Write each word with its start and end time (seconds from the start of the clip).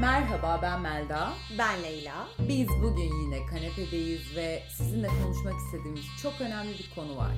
Merhaba 0.00 0.58
ben 0.62 0.80
Melda. 0.80 1.32
Ben 1.58 1.82
Leyla. 1.82 2.28
Biz 2.38 2.68
bugün 2.82 3.20
yine 3.22 3.46
kanepedeyiz 3.46 4.36
ve 4.36 4.62
sizinle 4.76 5.08
konuşmak 5.22 5.54
istediğimiz 5.60 6.04
çok 6.22 6.40
önemli 6.40 6.78
bir 6.78 6.90
konu 6.94 7.16
var. 7.16 7.32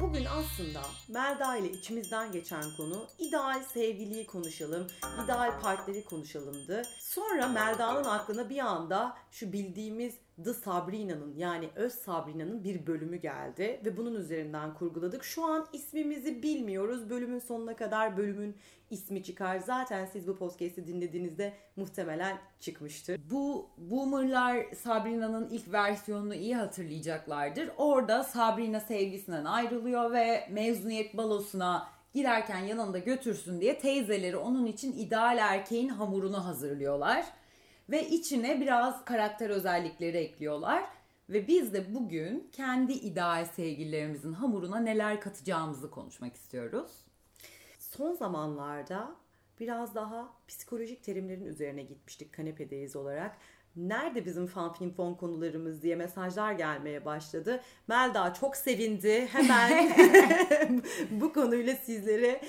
Bugün 0.00 0.24
aslında 0.24 0.80
Melda 1.08 1.56
ile 1.56 1.70
içimizden 1.70 2.32
geçen 2.32 2.62
konu 2.76 3.06
ideal 3.18 3.62
sevgiliyi 3.62 4.26
konuşalım, 4.26 4.86
ideal 5.24 5.60
partneri 5.60 6.04
konuşalımdı. 6.04 6.82
Sonra 6.98 7.48
Melda'nın 7.48 8.04
aklına 8.04 8.48
bir 8.48 8.58
anda 8.58 9.16
şu 9.30 9.52
bildiğimiz 9.52 10.14
The 10.44 10.54
Sabrina'nın 10.54 11.34
yani 11.36 11.68
Öz 11.76 11.92
Sabrina'nın 11.92 12.64
bir 12.64 12.86
bölümü 12.86 13.16
geldi 13.16 13.80
ve 13.84 13.96
bunun 13.96 14.14
üzerinden 14.14 14.74
kurguladık. 14.74 15.24
Şu 15.24 15.44
an 15.44 15.66
ismimizi 15.72 16.42
bilmiyoruz. 16.42 17.10
Bölümün 17.10 17.38
sonuna 17.38 17.76
kadar 17.76 18.16
bölümün 18.16 18.56
ismi 18.90 19.22
çıkar. 19.22 19.58
Zaten 19.58 20.06
siz 20.06 20.28
bu 20.28 20.36
podcast'i 20.36 20.86
dinlediğinizde 20.86 21.52
muhtemelen 21.76 22.38
çıkmıştır. 22.60 23.20
Bu 23.30 23.70
boomerlar 23.78 24.66
Sabrina'nın 24.74 25.48
ilk 25.50 25.72
versiyonunu 25.72 26.34
iyi 26.34 26.56
hatırlayacaklardır. 26.56 27.70
Orada 27.76 28.24
Sabrina 28.24 28.80
sevgisinden 28.80 29.44
ayrılıyor 29.44 30.12
ve 30.12 30.48
mezuniyet 30.50 31.16
balosuna 31.16 31.88
girerken 32.14 32.58
yanında 32.58 32.98
götürsün 32.98 33.60
diye 33.60 33.78
teyzeleri 33.78 34.36
onun 34.36 34.66
için 34.66 34.92
ideal 34.92 35.38
erkeğin 35.38 35.88
hamurunu 35.88 36.46
hazırlıyorlar. 36.46 37.24
Ve 37.90 38.08
içine 38.08 38.60
biraz 38.60 39.04
karakter 39.04 39.50
özellikleri 39.50 40.16
ekliyorlar. 40.16 40.84
Ve 41.28 41.46
biz 41.46 41.72
de 41.74 41.94
bugün 41.94 42.48
kendi 42.52 42.92
ideal 42.92 43.44
sevgililerimizin 43.44 44.32
hamuruna 44.32 44.78
neler 44.78 45.20
katacağımızı 45.20 45.90
konuşmak 45.90 46.36
istiyoruz. 46.36 46.92
Son 47.78 48.12
zamanlarda 48.12 49.16
biraz 49.60 49.94
daha 49.94 50.32
psikolojik 50.48 51.02
terimlerin 51.02 51.44
üzerine 51.44 51.82
gitmiştik 51.82 52.32
kanepedeyiz 52.32 52.96
olarak. 52.96 53.36
Nerede 53.76 54.24
bizim 54.24 54.46
fanfin 54.46 54.90
fon 54.90 55.14
konularımız 55.14 55.82
diye 55.82 55.96
mesajlar 55.96 56.52
gelmeye 56.52 57.04
başladı. 57.04 57.62
Melda 57.88 58.34
çok 58.34 58.56
sevindi. 58.56 59.26
Hemen 59.26 59.92
bu 61.10 61.32
konuyla 61.32 61.76
sizlere 61.76 62.40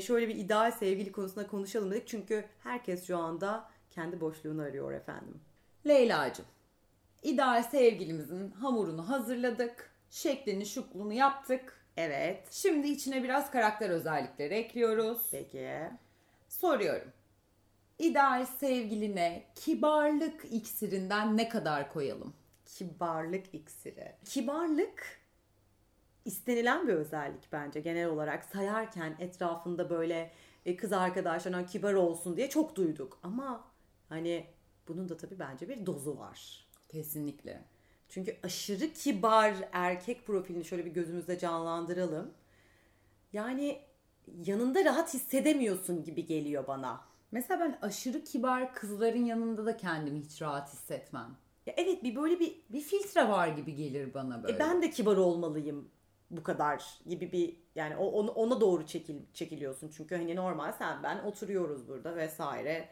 şöyle 0.00 0.28
bir 0.28 0.36
ideal 0.36 0.70
sevgili 0.70 1.12
konusunda 1.12 1.46
konuşalım 1.46 1.90
dedik. 1.90 2.06
Çünkü 2.06 2.44
herkes 2.62 3.06
şu 3.06 3.18
anda 3.18 3.71
kendi 3.92 4.20
boşluğunu 4.20 4.62
arıyor 4.62 4.92
efendim. 4.92 5.40
Leyla'cığım, 5.86 6.46
ideal 7.22 7.62
sevgilimizin 7.62 8.50
hamurunu 8.50 9.08
hazırladık. 9.08 9.90
Şeklini 10.10 10.66
şuklunu 10.66 11.12
yaptık. 11.12 11.82
Evet. 11.96 12.52
Şimdi 12.52 12.88
içine 12.88 13.22
biraz 13.22 13.50
karakter 13.50 13.90
özellikleri 13.90 14.54
ekliyoruz. 14.54 15.28
Peki. 15.30 15.78
Soruyorum. 16.48 17.12
İdeal 17.98 18.46
sevgiline 18.46 19.44
kibarlık 19.54 20.44
iksirinden 20.50 21.36
ne 21.36 21.48
kadar 21.48 21.92
koyalım? 21.92 22.34
Kibarlık 22.66 23.54
iksiri. 23.54 24.12
Kibarlık 24.24 25.22
istenilen 26.24 26.88
bir 26.88 26.92
özellik 26.92 27.52
bence 27.52 27.80
genel 27.80 28.06
olarak 28.06 28.44
sayarken 28.44 29.16
etrafında 29.18 29.90
böyle 29.90 30.30
e, 30.66 30.76
kız 30.76 30.92
arkadaşlarına 30.92 31.66
kibar 31.66 31.94
olsun 31.94 32.36
diye 32.36 32.50
çok 32.50 32.76
duyduk. 32.76 33.18
Ama 33.22 33.64
hani 34.12 34.46
bunun 34.88 35.08
da 35.08 35.16
tabii 35.16 35.38
bence 35.38 35.68
bir 35.68 35.86
dozu 35.86 36.18
var. 36.18 36.66
Kesinlikle. 36.88 37.64
Çünkü 38.08 38.36
aşırı 38.42 38.92
kibar 38.92 39.54
erkek 39.72 40.26
profilini 40.26 40.64
şöyle 40.64 40.84
bir 40.84 40.90
gözümüzde 40.90 41.38
canlandıralım. 41.38 42.30
Yani 43.32 43.82
yanında 44.44 44.84
rahat 44.84 45.14
hissedemiyorsun 45.14 46.04
gibi 46.04 46.26
geliyor 46.26 46.66
bana. 46.66 47.00
Mesela 47.32 47.60
ben 47.60 47.78
aşırı 47.82 48.24
kibar 48.24 48.74
kızların 48.74 49.24
yanında 49.24 49.66
da 49.66 49.76
kendimi 49.76 50.20
hiç 50.20 50.42
rahat 50.42 50.72
hissetmem. 50.72 51.36
Ya 51.66 51.74
evet 51.76 52.02
bir 52.04 52.16
böyle 52.16 52.40
bir 52.40 52.62
Bir 52.70 52.80
filtre 52.80 53.28
var 53.28 53.48
gibi 53.48 53.74
gelir 53.74 54.14
bana 54.14 54.42
böyle. 54.42 54.56
e, 54.56 54.58
ben 54.58 54.82
de 54.82 54.90
kibar 54.90 55.16
olmalıyım 55.16 55.88
bu 56.30 56.42
kadar 56.42 56.84
gibi 57.08 57.32
bir 57.32 57.56
yani 57.74 57.96
o 57.96 58.04
ona, 58.06 58.30
ona 58.30 58.60
doğru 58.60 58.86
çekil 58.86 59.16
çekiliyorsun 59.34 59.88
çünkü 59.96 60.16
hani 60.16 60.36
normal 60.36 60.72
sen 60.72 61.02
ben 61.02 61.18
oturuyoruz 61.18 61.88
burada 61.88 62.16
vesaire 62.16 62.88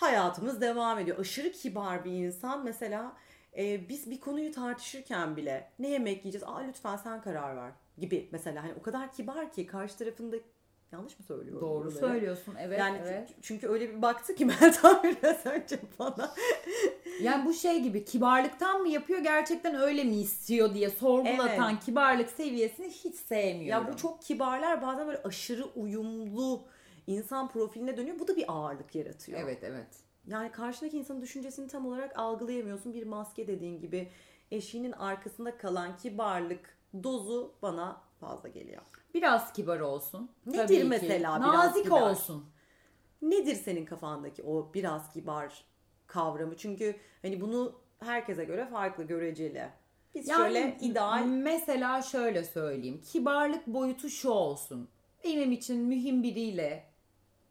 hayatımız 0.00 0.60
devam 0.60 0.98
ediyor 0.98 1.18
aşırı 1.18 1.52
kibar 1.52 2.04
bir 2.04 2.12
insan 2.12 2.64
mesela 2.64 3.12
e, 3.56 3.88
biz 3.88 4.10
bir 4.10 4.20
konuyu 4.20 4.52
tartışırken 4.52 5.36
bile 5.36 5.70
ne 5.78 5.88
yemek 5.88 6.16
yiyeceğiz 6.24 6.44
aa 6.46 6.58
lütfen 6.58 6.96
sen 6.96 7.20
karar 7.22 7.56
ver 7.56 7.72
gibi 7.98 8.28
mesela 8.32 8.62
hani 8.62 8.72
o 8.80 8.82
kadar 8.82 9.12
kibar 9.12 9.52
ki 9.52 9.66
karşı 9.66 9.98
tarafında 9.98 10.36
yanlış 10.92 11.18
mı 11.18 11.24
söylüyorum 11.26 11.60
Doğru 11.68 11.84
buraları? 11.84 11.98
söylüyorsun. 11.98 12.54
Evet, 12.60 12.78
yani 12.78 12.98
evet. 13.02 13.28
çünkü- 13.28 13.42
çünkü 13.42 13.68
öyle 13.68 13.88
bir 13.96 14.02
baktı 14.02 14.34
ki 14.34 14.44
Meltem 14.60 15.02
biraz 15.02 15.46
önce 15.46 15.78
bana 15.98 16.34
Yani 17.22 17.44
bu 17.46 17.52
şey 17.54 17.82
gibi 17.82 18.04
kibarlıktan 18.04 18.80
mı 18.80 18.88
yapıyor 18.88 19.18
gerçekten 19.20 19.74
öyle 19.74 20.04
mi 20.04 20.16
istiyor 20.16 20.74
diye 20.74 20.90
sorgulatan 20.90 21.70
Evet. 21.72 21.84
kibarlık 21.84 22.30
seviyesini 22.30 22.90
hiç 22.90 23.14
sevmiyorum. 23.14 23.86
Ya 23.86 23.92
bu 23.92 23.96
çok 23.96 24.22
kibarlar 24.22 24.82
bazen 24.82 25.06
böyle 25.06 25.22
aşırı 25.22 25.64
uyumlu 25.64 26.64
insan 27.08 27.48
profiline 27.48 27.96
dönüyor. 27.96 28.18
Bu 28.18 28.28
da 28.28 28.36
bir 28.36 28.44
ağırlık 28.48 28.94
yaratıyor. 28.94 29.40
Evet 29.40 29.58
evet. 29.62 29.88
Yani 30.26 30.52
karşındaki 30.52 30.98
insanın 30.98 31.20
düşüncesini 31.20 31.68
tam 31.68 31.86
olarak 31.86 32.18
algılayamıyorsun. 32.18 32.94
Bir 32.94 33.06
maske 33.06 33.46
dediğin 33.46 33.80
gibi 33.80 34.08
eşiğinin 34.50 34.92
arkasında 34.92 35.56
kalan 35.58 35.96
kibarlık 35.96 36.78
dozu 37.02 37.54
bana 37.62 38.00
fazla 38.20 38.48
geliyor. 38.48 38.82
Biraz 39.14 39.52
kibar 39.52 39.80
olsun. 39.80 40.30
Nedir 40.46 40.58
Tabii 40.58 40.78
ki. 40.78 40.84
mesela 40.84 41.40
biraz 41.40 41.54
Nazik 41.54 41.84
kibar? 41.84 42.10
olsun. 42.10 42.44
Nedir 43.22 43.54
senin 43.54 43.84
kafandaki 43.84 44.42
o 44.42 44.70
biraz 44.74 45.12
kibar 45.12 45.64
kavramı? 46.06 46.56
Çünkü 46.56 46.96
hani 47.22 47.40
bunu 47.40 47.80
herkese 47.98 48.44
göre 48.44 48.66
farklı 48.66 49.04
göreceli. 49.04 49.68
Biz 50.14 50.28
şöyle 50.28 50.76
ideal 50.80 51.24
Mesela 51.26 52.02
şöyle 52.02 52.44
söyleyeyim. 52.44 53.00
Kibarlık 53.12 53.66
boyutu 53.66 54.08
şu 54.10 54.30
olsun. 54.30 54.88
Benim 55.24 55.52
için 55.52 55.78
mühim 55.78 56.22
biriyle 56.22 56.84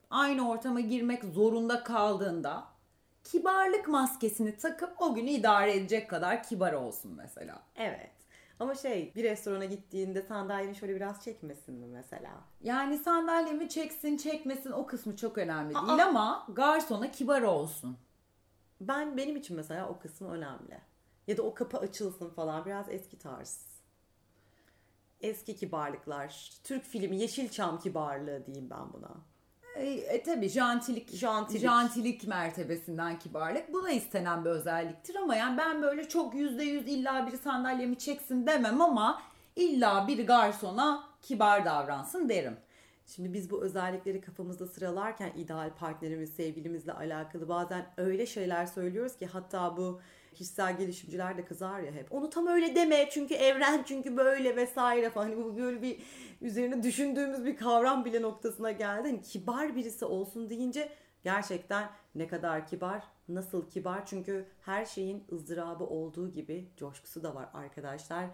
aynı 0.10 0.50
ortama 0.50 0.80
girmek 0.80 1.24
zorunda 1.24 1.84
kaldığında 1.84 2.68
kibarlık 3.24 3.88
maskesini 3.88 4.58
takıp 4.58 5.02
o 5.02 5.14
günü 5.14 5.30
idare 5.30 5.74
edecek 5.74 6.10
kadar 6.10 6.44
kibar 6.44 6.74
olsun 6.74 7.14
mesela. 7.18 7.64
evet. 7.76 8.12
Ama 8.60 8.76
şey 8.76 9.12
bir 9.16 9.24
restorana 9.24 9.66
gittiğinde 9.66 10.22
sandalyeni 10.22 10.76
şöyle 10.76 10.96
biraz 10.96 11.24
çekmesin 11.24 11.76
mi 11.76 11.88
mesela? 11.88 12.32
Yani 12.62 12.98
sandalyemi 12.98 13.70
çeksin 13.70 14.18
çekmesin 14.18 14.72
o 14.72 14.86
kısmı 14.86 15.16
çok 15.16 15.38
önemli 15.38 15.78
Aa. 15.78 15.88
değil 15.88 16.06
ama 16.06 16.48
garsona 16.54 17.12
kibar 17.12 17.42
olsun. 17.42 17.98
Ben 18.82 19.18
benim 19.18 19.36
için 19.36 19.56
mesela 19.56 19.90
o 19.90 20.00
kısmı 20.00 20.32
önemli. 20.32 20.82
Ya 21.28 21.38
da 21.38 21.44
o 21.44 21.54
kapı 21.54 21.78
açılsın 21.78 22.30
falan 22.30 22.66
biraz 22.66 22.90
eski 22.90 23.18
tarz. 23.20 23.68
Eski 25.22 25.56
kibarlıklar. 25.56 26.52
Türk 26.64 26.84
filmi 26.84 27.18
Yeşilçam 27.18 27.80
kibarlığı 27.80 28.46
diyeyim 28.46 28.70
ben 28.70 28.94
buna. 28.94 29.16
E, 29.80 29.90
e 29.90 30.24
tabi 30.24 30.50
jantilik, 30.50 31.16
Jantilik. 31.16 31.62
jantilik 31.62 32.28
mertebesinden 32.28 33.20
kibarlık. 33.20 33.74
Bu 33.74 33.84
da 33.84 33.90
istenen 33.90 34.46
bir 34.46 34.50
özelliktir 34.50 35.16
ama 35.16 35.36
yani 35.36 35.58
ben 35.58 35.82
böyle 35.82 36.10
çok 36.10 36.36
yüzde 36.36 36.64
yüz 36.64 36.88
illa 36.88 37.28
biri 37.28 37.38
sandalyemi 37.38 37.98
çeksin 37.98 38.48
demem 38.48 38.82
ama 38.82 39.22
illa 39.56 40.08
bir 40.08 40.28
garsona 40.28 41.04
kibar 41.22 41.66
davransın 41.66 42.30
derim. 42.30 42.58
Şimdi 43.06 43.34
biz 43.34 43.52
bu 43.52 43.64
özellikleri 43.64 44.22
kafamızda 44.22 44.68
sıralarken 44.68 45.32
ideal 45.38 45.70
partnerimiz, 45.80 46.30
sevgilimizle 46.30 46.94
alakalı 46.94 47.50
bazen 47.50 47.86
öyle 47.98 48.26
şeyler 48.26 48.66
söylüyoruz 48.66 49.18
ki 49.18 49.26
hatta 49.26 49.78
bu 49.78 50.02
kişisel 50.38 50.78
gelişimciler 50.78 51.38
de 51.38 51.46
kızar 51.46 51.80
ya 51.80 51.92
hep. 51.92 52.12
Onu 52.12 52.30
tam 52.30 52.48
öyle 52.48 52.76
deme 52.76 53.10
çünkü 53.10 53.34
evren 53.34 53.84
çünkü 53.84 54.18
böyle 54.18 54.56
vesaire 54.56 55.10
falan. 55.10 55.26
Hani 55.26 55.38
bu 55.38 55.58
böyle 55.58 55.82
bir 55.82 56.00
üzerine 56.42 56.84
düşündüğümüz 56.84 57.46
bir 57.46 57.58
kavram 57.58 58.06
bile 58.06 58.22
noktasına 58.22 58.72
geldi. 58.72 59.08
Hani 59.08 59.22
kibar 59.22 59.76
birisi 59.76 60.06
olsun 60.06 60.50
deyince 60.50 60.90
gerçekten 61.24 61.90
ne 62.16 62.28
kadar 62.28 62.68
kibar, 62.68 63.04
nasıl 63.28 63.70
kibar 63.70 64.06
çünkü 64.06 64.46
her 64.62 64.86
şeyin 64.86 65.24
ızdırabı 65.32 65.84
olduğu 65.84 66.34
gibi 66.34 66.70
coşkusu 66.78 67.24
da 67.24 67.36
var 67.36 67.50
arkadaşlar. 67.54 68.26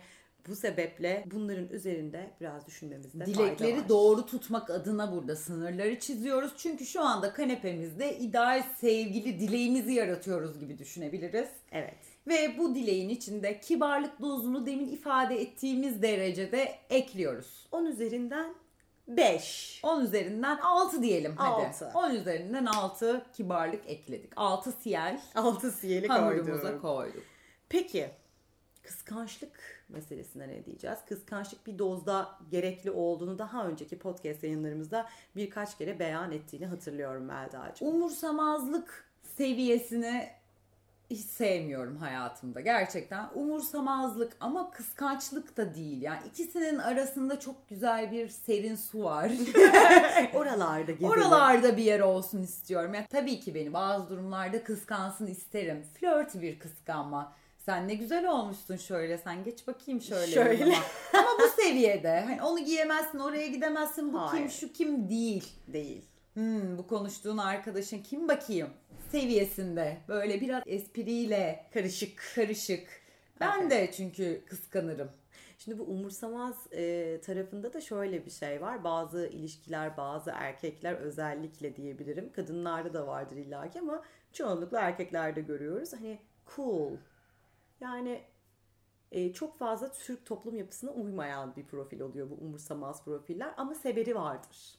Bu 0.47 0.55
sebeple 0.55 1.23
bunların 1.31 1.67
üzerinde 1.69 2.31
biraz 2.41 2.67
düşünmemizde 2.67 3.25
fayda 3.25 3.39
Dilekleri 3.39 3.77
var. 3.81 3.89
doğru 3.89 4.25
tutmak 4.25 4.69
adına 4.69 5.11
burada 5.11 5.35
sınırları 5.35 5.99
çiziyoruz. 5.99 6.53
Çünkü 6.57 6.85
şu 6.85 7.01
anda 7.01 7.33
kanepemizde 7.33 8.17
ideal 8.17 8.63
sevgili 8.77 9.39
dileğimizi 9.39 9.93
yaratıyoruz 9.93 10.59
gibi 10.59 10.77
düşünebiliriz. 10.77 11.49
Evet. 11.71 11.97
Ve 12.27 12.57
bu 12.57 12.75
dileğin 12.75 13.09
içinde 13.09 13.59
kibarlık 13.59 14.21
dozunu 14.21 14.65
demin 14.65 14.87
ifade 14.89 15.41
ettiğimiz 15.41 16.01
derecede 16.01 16.75
ekliyoruz. 16.89 17.67
10 17.71 17.85
üzerinden 17.85 18.55
5. 19.07 19.79
10 19.83 20.01
üzerinden 20.01 20.57
6 20.57 21.03
diyelim 21.03 21.33
hadi. 21.37 21.67
Altı. 21.67 21.91
10 21.93 22.11
üzerinden 22.11 22.65
6 22.65 23.25
kibarlık 23.33 23.89
ekledik. 23.89 24.33
6 24.35 24.71
siyel 24.71 25.21
6 25.35 25.71
siyeli 25.71 26.07
hamurumuza 26.07 26.61
koydum. 26.61 26.81
koyduk. 26.81 27.23
Peki 27.69 28.09
kıskançlık 28.83 29.72
meselesine 29.89 30.47
ne 30.47 30.65
diyeceğiz? 30.65 30.97
Kıskançlık 31.09 31.67
bir 31.67 31.79
dozda 31.79 32.29
gerekli 32.51 32.91
olduğunu 32.91 33.39
daha 33.39 33.67
önceki 33.67 33.99
podcast 33.99 34.43
yayınlarımızda 34.43 35.09
birkaç 35.35 35.77
kere 35.77 35.99
beyan 35.99 36.31
ettiğini 36.31 36.65
hatırlıyorum 36.65 37.25
Melda'cığım. 37.25 37.87
Umursamazlık 37.87 39.05
seviyesini 39.37 40.29
hiç 41.09 41.25
sevmiyorum 41.25 41.97
hayatımda 41.97 42.61
gerçekten. 42.61 43.29
Umursamazlık 43.35 44.33
ama 44.39 44.71
kıskançlık 44.71 45.57
da 45.57 45.75
değil. 45.75 46.01
Yani 46.01 46.19
ikisinin 46.27 46.77
arasında 46.77 47.39
çok 47.39 47.69
güzel 47.69 48.11
bir 48.11 48.29
serin 48.29 48.75
su 48.75 49.03
var. 49.03 49.31
Oralarda 50.33 50.91
gezelim. 50.91 51.09
Oralarda 51.09 51.77
bir 51.77 51.83
yer 51.83 51.99
olsun 51.99 52.41
istiyorum. 52.41 52.93
Yani 52.93 53.07
tabii 53.09 53.39
ki 53.39 53.55
beni 53.55 53.73
bazı 53.73 54.09
durumlarda 54.09 54.63
kıskansın 54.63 55.27
isterim. 55.27 55.83
Flört 55.93 56.41
bir 56.41 56.59
kıskanma. 56.59 57.33
Sen 57.65 57.87
ne 57.87 57.93
güzel 57.93 58.29
olmuşsun 58.31 58.75
şöyle. 58.77 59.17
Sen 59.17 59.43
geç 59.43 59.67
bakayım 59.67 60.01
şöyle. 60.01 60.31
Şöyle. 60.31 60.75
Ama 61.13 61.29
bu 61.39 61.61
seviyede. 61.61 62.19
Hani 62.19 62.43
onu 62.43 62.59
giyemezsin, 62.59 63.19
oraya 63.19 63.47
gidemezsin. 63.47 64.13
Bu 64.13 64.21
Hayır. 64.21 64.41
kim, 64.41 64.49
şu 64.51 64.73
kim 64.73 65.09
değil. 65.09 65.53
Değil. 65.67 66.05
Hmm, 66.33 66.77
bu 66.77 66.87
konuştuğun 66.87 67.37
arkadaşın 67.37 68.03
kim 68.03 68.27
bakayım 68.27 68.69
seviyesinde. 69.11 69.97
Böyle 70.07 70.41
biraz 70.41 70.63
espriyle 70.65 71.65
Karışık. 71.73 72.21
karışık. 72.35 72.87
Ben 73.39 73.61
Evet. 73.61 73.71
de 73.71 73.91
çünkü 73.91 74.41
kıskanırım. 74.45 75.09
Şimdi 75.59 75.79
bu 75.79 75.83
umursamaz 75.83 76.55
e, 76.71 77.21
tarafında 77.25 77.73
da 77.73 77.81
şöyle 77.81 78.25
bir 78.25 78.31
şey 78.31 78.61
var. 78.61 78.83
Bazı 78.83 79.27
ilişkiler, 79.27 79.97
bazı 79.97 80.31
erkekler 80.35 80.93
özellikle 80.93 81.75
diyebilirim. 81.75 82.31
Kadınlarda 82.35 82.93
da 82.93 83.07
vardır 83.07 83.35
illaki 83.35 83.79
ama 83.79 84.03
çoğunlukla 84.33 84.79
erkeklerde 84.79 85.41
görüyoruz. 85.41 85.93
Hani 85.93 86.19
cool. 86.55 86.91
Yani 87.83 88.23
e, 89.11 89.33
çok 89.33 89.59
fazla 89.59 89.91
Türk 89.91 90.25
toplum 90.25 90.55
yapısına 90.55 90.91
uymayan 90.91 91.55
bir 91.55 91.65
profil 91.65 91.99
oluyor 91.99 92.29
bu 92.29 92.33
umursamaz 92.35 93.03
profiller 93.03 93.53
ama 93.57 93.75
seberi 93.75 94.15
vardır. 94.15 94.75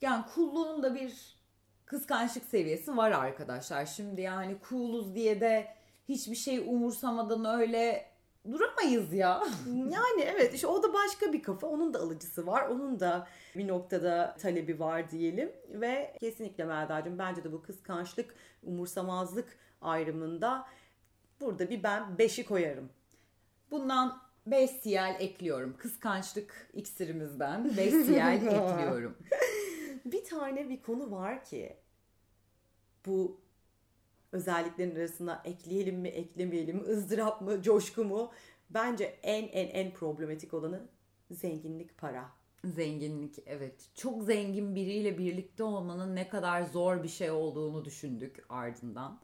Yani 0.00 0.24
kulluğun 0.34 0.82
da 0.82 0.94
bir 0.94 1.36
kıskançlık 1.84 2.44
seviyesi 2.44 2.96
var 2.96 3.10
arkadaşlar. 3.10 3.86
Şimdi 3.86 4.20
yani 4.20 4.56
cooluz 4.68 5.14
diye 5.14 5.40
de 5.40 5.66
hiçbir 6.08 6.36
şey 6.36 6.58
umursamadan 6.58 7.60
öyle 7.60 8.06
duramayız 8.50 9.12
ya. 9.12 9.42
Yani 9.66 10.22
evet 10.22 10.54
işte 10.54 10.66
o 10.66 10.82
da 10.82 10.92
başka 10.92 11.32
bir 11.32 11.42
kafa. 11.42 11.66
Onun 11.66 11.94
da 11.94 12.00
alıcısı 12.00 12.46
var. 12.46 12.68
Onun 12.68 13.00
da 13.00 13.26
bir 13.56 13.68
noktada 13.68 14.36
talebi 14.42 14.80
var 14.80 15.10
diyelim. 15.10 15.52
Ve 15.68 16.16
kesinlikle 16.20 16.64
Melda'cığım 16.64 17.18
bence 17.18 17.44
de 17.44 17.52
bu 17.52 17.62
kıskançlık, 17.62 18.34
umursamazlık 18.62 19.58
ayrımında 19.80 20.66
burada 21.42 21.70
bir 21.70 21.82
ben 21.82 22.02
5'i 22.18 22.44
koyarım. 22.44 22.88
Bundan 23.70 24.22
5 24.46 24.70
CL 24.82 25.16
ekliyorum. 25.20 25.76
Kıskançlık 25.78 26.70
iksirimizden 26.74 27.64
5 27.76 27.90
CL 27.90 28.46
ekliyorum. 28.46 29.16
Bir 30.04 30.24
tane 30.24 30.68
bir 30.68 30.82
konu 30.82 31.10
var 31.10 31.44
ki 31.44 31.76
bu 33.06 33.40
özelliklerin 34.32 34.96
arasına 34.96 35.42
ekleyelim 35.44 36.00
mi 36.00 36.08
eklemeyelim 36.08 36.76
mi 36.76 36.82
ızdırap 36.82 37.40
mı 37.40 37.62
coşku 37.62 38.04
mu 38.04 38.32
bence 38.70 39.04
en 39.22 39.48
en 39.48 39.68
en 39.68 39.94
problematik 39.94 40.54
olanı 40.54 40.88
zenginlik 41.30 41.98
para. 41.98 42.28
Zenginlik 42.64 43.38
evet. 43.46 43.90
Çok 43.94 44.22
zengin 44.22 44.74
biriyle 44.74 45.18
birlikte 45.18 45.64
olmanın 45.64 46.16
ne 46.16 46.28
kadar 46.28 46.62
zor 46.62 47.02
bir 47.02 47.08
şey 47.08 47.30
olduğunu 47.30 47.84
düşündük 47.84 48.44
ardından. 48.48 49.20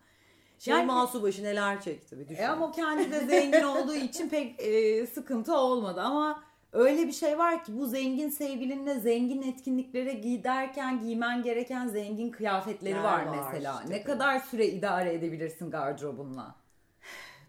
Şeyma 0.58 1.06
Subaşı 1.06 1.44
neler 1.44 1.80
çekti 1.80 2.18
bir 2.18 2.28
düşün. 2.28 2.42
E 2.42 2.48
ama 2.48 2.72
kendi 2.72 3.10
de 3.10 3.20
zengin 3.26 3.62
olduğu 3.62 3.94
için 3.94 4.28
pek 4.28 4.60
e, 4.60 5.06
sıkıntı 5.06 5.56
olmadı 5.56 6.00
ama 6.00 6.42
öyle 6.72 7.06
bir 7.06 7.12
şey 7.12 7.38
var 7.38 7.64
ki 7.64 7.78
bu 7.78 7.86
zengin 7.86 8.28
sevgilinle 8.28 8.94
zengin 9.00 9.42
etkinliklere 9.42 10.12
giderken 10.12 11.00
giymen 11.00 11.42
gereken 11.42 11.88
zengin 11.88 12.30
kıyafetleri 12.30 12.94
Ler 12.94 13.04
var, 13.04 13.26
var, 13.26 13.36
mesela. 13.36 13.78
tabii. 13.78 13.92
Ne 13.92 14.02
kadar 14.02 14.38
süre 14.38 14.66
idare 14.66 15.14
edebilirsin 15.14 15.70
gardırobunla? 15.70 16.54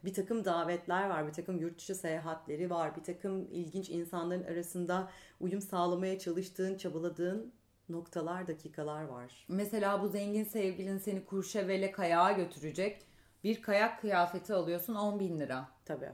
bir 0.06 0.14
takım 0.14 0.46
davetler 0.46 1.10
var, 1.10 1.28
bir 1.28 1.34
takım 1.34 1.58
yurt 1.58 1.78
dışı 1.78 1.96
seyahatleri 1.96 2.70
var, 2.70 2.96
bir 2.96 3.04
takım 3.04 3.48
ilginç 3.52 3.90
insanların 3.90 4.44
arasında 4.44 5.10
uyum 5.40 5.62
sağlamaya 5.62 6.20
çalıştığın, 6.20 6.78
çabaladığın 6.78 7.54
noktalar, 7.90 8.48
dakikalar 8.48 9.04
var. 9.04 9.46
Mesela 9.48 10.02
bu 10.02 10.08
zengin 10.08 10.44
sevgilin 10.44 10.98
seni 10.98 11.26
Kurşevel'e 11.26 11.92
kayağa 11.92 12.32
götürecek. 12.32 13.06
Bir 13.44 13.62
kayak 13.62 14.02
kıyafeti 14.02 14.54
alıyorsun 14.54 14.96
10 14.96 15.20
bin 15.20 15.40
lira. 15.40 15.68
Tabii. 15.86 16.10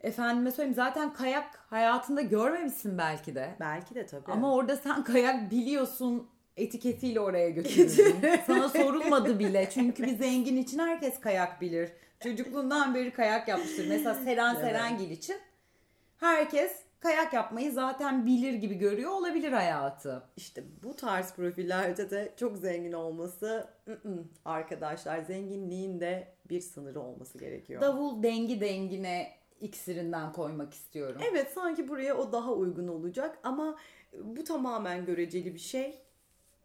Efendime 0.00 0.50
söyleyeyim 0.50 0.74
zaten 0.74 1.12
kayak 1.12 1.56
hayatında 1.70 2.20
görmemişsin 2.20 2.98
belki 2.98 3.34
de. 3.34 3.56
Belki 3.60 3.94
de 3.94 4.06
tabii. 4.06 4.32
Ama 4.32 4.54
orada 4.54 4.76
sen 4.76 5.04
kayak 5.04 5.50
biliyorsun 5.50 6.28
etiketiyle 6.56 7.20
oraya 7.20 7.50
götürüldün. 7.50 8.40
Sana 8.46 8.68
sorulmadı 8.68 9.38
bile. 9.38 9.70
Çünkü 9.70 10.02
bir 10.02 10.16
zengin 10.18 10.56
için 10.56 10.78
herkes 10.78 11.20
kayak 11.20 11.60
bilir. 11.60 11.92
Çocukluğundan 12.20 12.94
beri 12.94 13.10
kayak 13.12 13.48
yapmıştır. 13.48 13.88
Mesela 13.88 14.14
Seren. 14.14 14.54
Serengil 14.54 15.10
için 15.10 15.36
herkes 16.16 16.76
kayak 17.00 17.32
yapmayı 17.32 17.72
zaten 17.72 18.26
bilir 18.26 18.52
gibi 18.52 18.74
görüyor 18.74 19.10
olabilir 19.10 19.52
hayatı. 19.52 20.22
İşte 20.36 20.64
bu 20.82 20.96
tarz 20.96 21.34
profillerde 21.34 22.10
de 22.10 22.34
çok 22.36 22.56
zengin 22.56 22.92
olması 22.92 23.68
ı-ı, 23.88 24.24
arkadaşlar 24.44 25.18
zenginliğin 25.22 26.00
de 26.00 26.28
bir 26.48 26.60
sınırı 26.60 27.00
olması 27.00 27.38
gerekiyor. 27.38 27.80
Davul 27.80 28.22
dengi 28.22 28.60
dengine 28.60 29.32
iksirinden 29.60 30.32
koymak 30.32 30.74
istiyorum. 30.74 31.20
Evet 31.30 31.52
sanki 31.54 31.88
buraya 31.88 32.16
o 32.16 32.32
daha 32.32 32.52
uygun 32.52 32.88
olacak 32.88 33.38
ama 33.42 33.76
bu 34.24 34.44
tamamen 34.44 35.04
göreceli 35.04 35.54
bir 35.54 35.58
şey. 35.58 36.02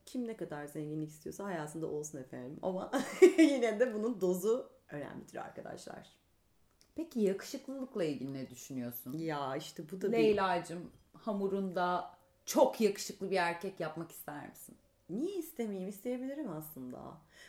Kim 0.05 0.27
ne 0.27 0.37
kadar 0.37 0.65
zenginlik 0.65 1.09
istiyorsa 1.09 1.45
hayatında 1.45 1.87
olsun 1.87 2.17
efendim. 2.17 2.59
Ama 2.61 2.91
yine 3.37 3.79
de 3.79 3.93
bunun 3.93 4.21
dozu 4.21 4.69
önemlidir 4.89 5.37
arkadaşlar. 5.37 6.24
Peki 6.95 7.19
yakışıklılıkla 7.19 8.03
ilgili 8.03 8.33
ne 8.33 8.49
düşünüyorsun? 8.49 9.17
Ya 9.17 9.55
işte 9.55 9.83
bu 9.91 10.01
da 10.01 10.07
bir... 10.07 10.17
Leyla'cığım 10.17 10.91
hamurunda 11.13 12.11
çok 12.45 12.81
yakışıklı 12.81 13.31
bir 13.31 13.35
erkek 13.35 13.79
yapmak 13.79 14.11
ister 14.11 14.49
misin? 14.49 14.77
Niye 15.09 15.35
istemeyeyim? 15.35 15.89
İsteyebilirim 15.89 16.49
aslında. 16.49 16.97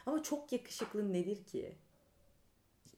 Ama 0.06 0.22
çok 0.22 0.52
yakışıklı 0.52 1.12
nedir 1.12 1.44
ki? 1.44 1.76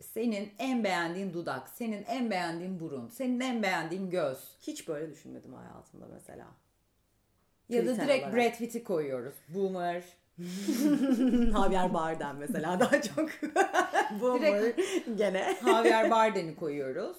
Senin 0.00 0.52
en 0.58 0.84
beğendiğin 0.84 1.32
dudak, 1.32 1.68
senin 1.68 2.04
en 2.04 2.30
beğendiğin 2.30 2.80
burun, 2.80 3.08
senin 3.08 3.40
en 3.40 3.62
beğendiğin 3.62 4.10
göz. 4.10 4.38
Hiç 4.60 4.88
böyle 4.88 5.10
düşünmedim 5.10 5.54
hayatımda 5.54 6.06
mesela. 6.12 6.46
Ya 7.68 7.86
da 7.86 7.90
Kriter 7.90 8.06
direkt 8.06 8.28
olarak. 8.28 8.36
Brad 8.36 8.58
Pitt'i 8.58 8.84
koyuyoruz. 8.84 9.34
Boomer. 9.48 10.04
Javier 11.52 11.94
Bardem 11.94 12.36
mesela 12.36 12.80
daha 12.80 13.02
çok. 13.02 13.30
Boomer 14.20 14.74
gene. 15.16 15.56
Javier 15.64 16.10
Bardem'i 16.10 16.56
koyuyoruz. 16.56 17.16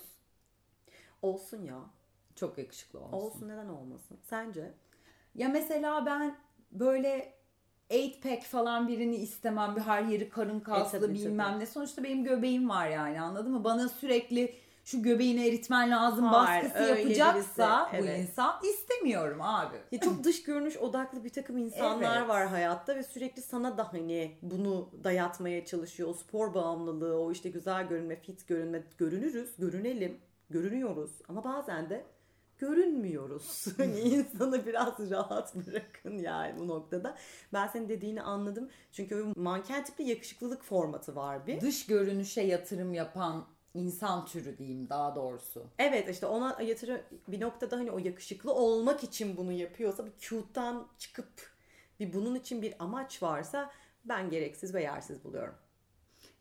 Olsun 1.22 1.63
ya. 1.63 1.79
Çok 2.36 2.58
yakışıklı 2.58 3.00
olsun. 3.00 3.13
Olsun 3.17 3.48
neden 3.50 3.67
olmasın? 3.69 4.17
Sence? 4.24 4.72
Ya 5.36 5.50
mesela 5.50 6.05
ben 6.05 6.36
böyle 6.72 7.34
8 7.91 8.19
pack 8.22 8.43
falan 8.43 8.88
birini 8.88 9.15
istemem. 9.15 9.75
Bir 9.75 9.81
her 9.81 10.03
yeri 10.03 10.29
karın 10.29 10.60
kaslı 10.60 10.98
E, 10.98 11.01
tabii, 11.01 11.13
bilmem 11.13 11.51
tabii. 11.51 11.60
ne. 11.60 11.65
Sonuçta 11.65 12.03
benim 12.03 12.24
göbeğim 12.24 12.69
var 12.69 12.88
yani 12.89 13.22
anladın 13.22 13.51
mı? 13.51 13.63
Bana 13.63 13.89
sürekli 13.89 14.55
şu 14.89 15.03
göbeğini 15.03 15.48
eritmen 15.48 15.91
lazım 15.91 16.25
Hayır, 16.25 16.63
baskısı 16.63 16.84
yapacaksa 16.84 17.89
birisi, 17.91 18.03
bu 18.03 18.10
evet. 18.10 18.19
insan 18.19 18.60
istemiyorum 18.63 19.41
abi. 19.41 19.75
Ya 19.91 20.00
çok 20.00 20.24
dış 20.24 20.43
görünüş 20.43 20.77
odaklı 20.77 21.24
bir 21.24 21.29
takım 21.29 21.58
insanlar 21.58 22.17
Evet. 22.17 22.29
var 22.29 22.48
hayatta 22.48 22.96
ve 22.96 23.03
sürekli 23.03 23.41
sana 23.41 23.77
da 23.77 23.93
hani 23.93 24.38
bunu 24.41 24.89
dayatmaya 25.03 25.65
çalışıyor. 25.65 26.10
O 26.10 26.13
spor 26.13 26.53
bağımlılığı, 26.53 27.19
o 27.19 27.31
işte 27.31 27.50
güzel 27.50 27.88
görünme, 27.88 28.22
fit 28.22 28.48
görünme, 28.48 28.84
görünürüz, 28.98 29.50
görünelim, 29.58 30.17
görünüyoruz 30.50 31.12
ama 31.27 31.43
bazen 31.43 31.89
de 31.89 32.05
görünmüyoruz. 32.58 33.65
Hani 33.77 34.00
insanı 34.00 34.65
biraz 34.65 35.12
rahat 35.12 35.55
bırakın 35.55 36.17
yani 36.17 36.60
bu 36.60 36.67
noktada. 36.67 37.17
Ben 37.53 37.67
senin 37.67 37.89
dediğini 37.89 38.22
anladım. 38.22 38.69
Çünkü 38.91 39.25
manken 39.36 39.84
tipli 39.84 40.03
yakışıklılık 40.10 40.63
formatı 40.63 41.15
var 41.15 41.48
bir. 41.48 41.62
Dış 41.62 41.86
görünüşe 41.86 42.41
yatırım 42.41 42.93
yapan 42.93 43.46
insan 43.74 44.26
türü 44.26 44.58
diyeyim 44.58 44.90
daha 44.90 45.16
doğrusu. 45.16 45.68
Evet 45.80 46.10
işte 46.10 46.26
ona 46.26 46.62
yatırı 46.62 47.04
bir 47.28 47.42
noktada 47.42 47.78
hani 47.78 47.92
o 47.92 47.98
yakışıklı 47.98 48.54
olmak 48.54 49.04
için 49.04 49.38
bunu 49.38 49.52
yapıyorsa 49.52 50.06
bir 50.06 50.12
cute'dan 50.20 50.88
çıkıp 50.98 51.52
bir 52.00 52.14
bunun 52.14 52.36
için 52.36 52.62
bir 52.62 52.74
amaç 52.80 53.24
varsa 53.24 53.72
ben 54.06 54.30
gereksiz 54.30 54.74
ve 54.74 54.82
yersiz 54.84 55.24
buluyorum. 55.24 55.56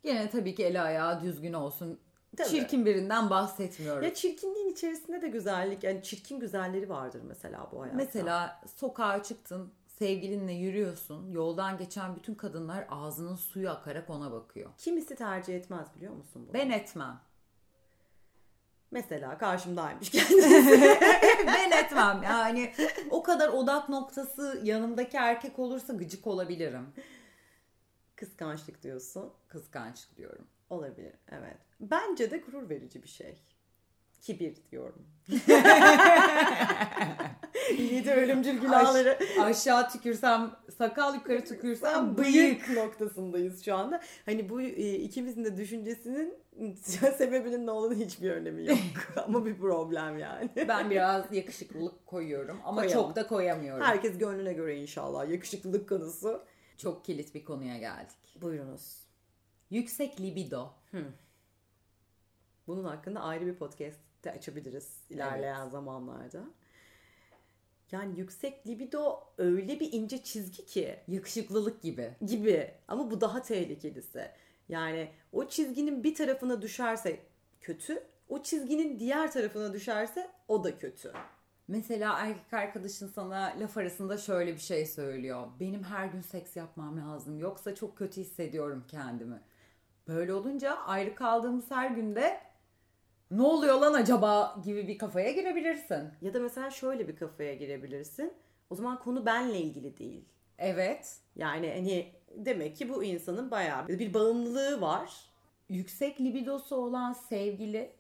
Gene 0.03 0.31
tabii 0.31 0.55
ki 0.55 0.65
eli 0.65 0.81
ayağı 0.81 1.23
düzgün 1.23 1.53
olsun. 1.53 2.01
Tabii. 2.37 2.49
Çirkin 2.49 2.87
birinden 2.87 3.31
bahsetmiyorum. 3.31 4.03
Ya 4.03 4.15
çirkinliğin 4.15 4.69
içerisinde 4.69 5.23
de 5.23 5.29
güzellik 5.29 5.85
yani 5.85 6.03
çirkin 6.03 6.41
güzelleri 6.41 6.89
vardır 6.89 7.23
mesela 7.25 7.69
bu 7.73 7.83
hayatta. 7.83 7.97
Mesela 7.97 8.61
sokağa 8.77 9.23
çıktın, 9.23 9.73
sevgilinle 9.99 10.53
yürüyorsun. 10.53 11.31
Yoldan 11.31 11.79
geçen 11.79 12.17
bütün 12.17 12.35
kadınlar 12.35 12.87
ağzının 12.91 13.37
suyu 13.37 13.71
akarak 13.71 14.11
ona 14.11 14.33
bakıyor. 14.33 14.71
kimisi 14.79 15.17
tercih 15.17 15.57
etmez 15.57 15.87
biliyor 15.97 16.15
musun 16.15 16.45
bunu? 16.47 16.55
Ben 16.55 16.71
etmem. 16.71 17.21
Mesela 18.91 19.39
karşımdaymış 19.39 20.11
kendisi. 20.11 20.99
ben 21.47 21.71
etmem 21.71 22.23
yani 22.23 22.73
o 23.11 23.23
kadar 23.23 23.49
odak 23.49 23.89
noktası 23.89 24.61
yanımdaki 24.65 25.17
erkek 25.17 25.59
olursa 25.59 25.93
gıcık 25.93 26.27
olabilirim. 26.27 26.87
Kıskançlık 28.17 28.83
diyorsun. 28.83 29.33
Kıskançlık 29.49 30.17
diyorum. 30.17 30.47
Olabilir 30.71 31.15
evet. 31.29 31.59
Bence 31.81 32.31
de 32.31 32.39
gurur 32.39 32.71
verici 32.71 33.03
bir 33.03 33.09
şey. 33.09 33.43
Kibir 34.21 34.57
diyorum. 34.71 35.07
Yedi 37.79 38.11
ölümcül 38.11 38.61
günahları. 38.61 39.19
Aş- 39.21 39.39
aşağı 39.39 39.91
tükürsem 39.91 40.51
sakal 40.79 41.15
yukarı 41.15 41.45
tükürsem 41.45 42.17
bıyık 42.19 42.71
noktasındayız 42.71 43.65
şu 43.65 43.75
anda. 43.75 44.01
Hani 44.27 44.49
bu 44.49 44.61
e, 44.63 44.95
ikimizin 44.95 45.45
de 45.45 45.57
düşüncesinin 45.57 46.35
sebebinin 47.19 47.67
ne 47.67 47.71
olduğunu 47.71 47.95
hiçbir 47.95 48.31
önemi 48.31 48.67
yok. 48.67 48.79
Ama 49.27 49.47
bir 49.47 49.59
problem 49.59 50.19
yani. 50.19 50.51
Ben 50.69 50.91
biraz 50.91 51.33
yakışıklılık 51.33 52.07
koyuyorum 52.07 52.61
ama 52.65 52.83
Koyalım. 52.83 53.03
çok 53.07 53.17
da 53.17 53.27
koyamıyorum. 53.27 53.85
Herkes 53.85 54.19
gönlüne 54.19 54.53
göre 54.53 54.77
inşallah. 54.77 55.29
Yakışıklılık 55.31 55.89
konusu. 55.89 56.43
Çok 56.77 57.05
kilit 57.05 57.35
bir 57.35 57.45
konuya 57.45 57.79
geldik. 57.79 58.17
Buyurunuz. 58.43 58.99
Yüksek 59.71 60.21
libido. 60.21 60.71
Bunun 62.67 62.85
hakkında 62.85 63.21
ayrı 63.21 63.47
bir 63.47 63.55
podcast 63.55 63.99
de 64.25 64.31
açabiliriz 64.33 65.05
ilerleyen 65.11 65.69
zamanlarda. 65.69 66.41
Yani 67.93 68.19
yüksek 68.19 68.67
libido 68.67 69.21
öyle 69.39 69.81
bir 69.81 69.93
ince 69.93 70.23
çizgi 70.23 70.67
ki 70.67 70.97
Yakışıklılık 71.09 71.83
gibi. 71.83 72.17
gibi 72.27 72.71
ama 72.89 73.11
bu 73.11 73.21
daha 73.21 73.43
tehlikelisi. 73.43 74.31
Yani 74.69 75.09
o 75.33 75.49
çizginin 75.49 76.05
bir 76.05 76.15
tarafına 76.15 76.63
düşerse 76.63 77.21
kötü, 77.61 78.03
o 78.29 78.43
çizginin 78.43 78.99
diğer 78.99 79.33
tarafına 79.33 79.73
düşerse 79.73 80.31
o 80.49 80.65
da 80.65 80.79
kötü. 80.79 81.13
Mesela 81.69 82.19
erkek 82.19 82.53
arkadaşın 82.53 83.09
sana 83.09 83.55
laf 83.61 83.77
arasında 83.77 84.19
şöyle 84.19 84.55
bir 84.55 84.61
şey 84.61 84.87
söylüyor. 84.87 85.47
Benim 85.61 85.85
her 85.85 86.07
gün 86.07 86.21
seks 86.21 86.57
yapmam 86.57 87.01
lazım 87.01 87.39
yoksa 87.39 87.75
çok 87.75 87.99
kötü 87.99 88.21
hissediyorum 88.21 88.85
kendimi. 88.89 89.41
Böyle 90.09 90.33
olunca 90.35 90.77
ayrı 90.77 91.15
kaldığımız 91.15 91.71
her 91.71 91.91
günde 91.91 92.41
ne 93.31 93.43
oluyor 93.43 93.81
lan 93.81 93.95
acaba 93.95 94.57
gibi 94.65 94.89
bir 94.89 94.99
kafaya 94.99 95.33
girebilirsin. 95.33 96.11
Ya 96.23 96.35
da 96.35 96.41
mesela 96.41 96.71
şöyle 96.71 97.09
bir 97.09 97.17
kafaya 97.17 97.55
girebilirsin. 97.55 98.33
O 98.71 98.75
zaman 98.75 98.99
konu 98.99 99.27
benle 99.27 99.61
ilgili 99.61 99.99
değil. 99.99 100.25
Evet. 100.59 101.17
Yani 101.37 101.71
hani 101.71 102.13
demek 102.37 102.77
ki 102.77 102.89
bu 102.89 103.05
insanın 103.05 103.51
bayağı 103.51 103.89
bir 103.89 104.15
bağımlılığı 104.15 104.81
var. 104.81 105.13
Yüksek 105.69 106.21
libidosu 106.21 106.77
olan 106.77 107.13
sevgili 107.13 107.93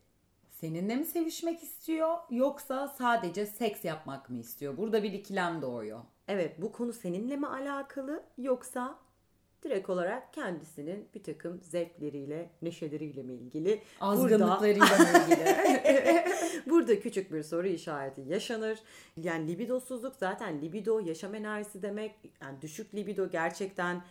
seninle 0.50 0.96
mi 0.96 1.04
sevişmek 1.04 1.62
istiyor 1.62 2.18
yoksa 2.30 2.88
sadece 2.88 3.46
seks 3.46 3.84
yapmak 3.84 4.30
mı 4.30 4.38
istiyor? 4.38 4.76
Burada 4.76 5.02
bir 5.02 5.12
ikilem 5.12 5.62
doğuyor. 5.62 6.00
Evet 6.28 6.62
bu 6.62 6.72
konu 6.72 6.92
seninle 6.92 7.36
mi 7.36 7.46
alakalı 7.46 8.22
yoksa 8.38 8.98
direkt 9.62 9.90
olarak 9.90 10.34
kendisinin 10.34 11.08
bir 11.14 11.22
takım 11.22 11.60
zevkleriyle, 11.62 12.50
neşeleriyle 12.62 13.22
mi 13.22 13.34
ilgili? 13.34 13.82
Azgınlıklarıyla 14.00 14.86
mı 14.86 15.32
ilgili? 15.32 16.24
Burada 16.66 17.00
küçük 17.00 17.32
bir 17.32 17.42
soru 17.42 17.66
işareti 17.66 18.20
yaşanır. 18.20 18.78
Yani 19.16 19.48
libidosuzluk 19.48 20.16
zaten 20.16 20.60
libido 20.60 21.00
yaşam 21.00 21.34
enerjisi 21.34 21.82
demek. 21.82 22.14
Yani 22.42 22.62
düşük 22.62 22.94
libido 22.94 23.30
gerçekten 23.30 24.02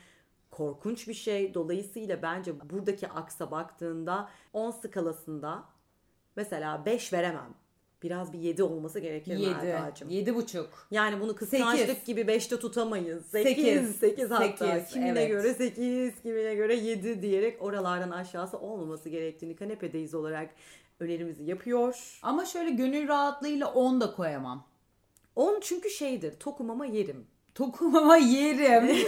korkunç 0.52 1.08
bir 1.08 1.14
şey. 1.14 1.54
Dolayısıyla 1.54 2.22
bence 2.22 2.70
buradaki 2.70 3.08
aksa 3.08 3.52
baktığında 3.52 4.30
10 4.54 4.72
skalasında 4.72 5.64
mesela 6.36 6.86
5 6.86 7.14
veremem. 7.14 7.54
Biraz 8.04 8.34
bir 8.34 8.40
7 8.40 8.64
olması 8.64 9.00
gerekir 9.00 9.38
7, 9.38 9.48
Melda'cığım. 9.48 10.10
yedi 10.10 10.36
buçuk. 10.36 10.88
Yani 10.92 11.22
bunu 11.22 11.36
kıskançlık 11.36 12.06
gibi 12.06 12.22
5'te 12.22 12.60
tutamayız. 12.60 13.26
8, 13.26 13.56
Sekiz. 13.56 13.96
8, 13.96 14.32
hatta. 14.32 14.68
Sekiz, 14.68 14.94
kimine 14.94 15.20
evet. 15.22 15.30
göre 15.30 15.54
8, 15.54 16.22
kimine 16.22 16.56
göre 16.56 16.76
7 16.76 17.22
diyerek 17.22 17.62
oralardan 17.62 18.12
aşağısı 18.12 18.58
olmaması 18.60 19.10
gerektiğini 19.10 19.56
kanepedeyiz 19.56 20.14
olarak 20.14 20.50
önerimizi 21.00 21.44
yapıyor. 21.44 22.20
Ama 22.24 22.46
şöyle 22.46 22.70
gönül 22.70 23.08
rahatlığıyla 23.08 23.74
10 23.74 24.02
da 24.02 24.12
koyamam. 24.16 24.68
10 25.36 25.60
çünkü 25.62 25.90
şeydir 25.90 26.40
tokum 26.40 26.70
ama 26.70 26.86
yerim. 26.86 27.28
Tokum 27.56 27.96
ama 27.96 28.18
yerim. 28.18 29.08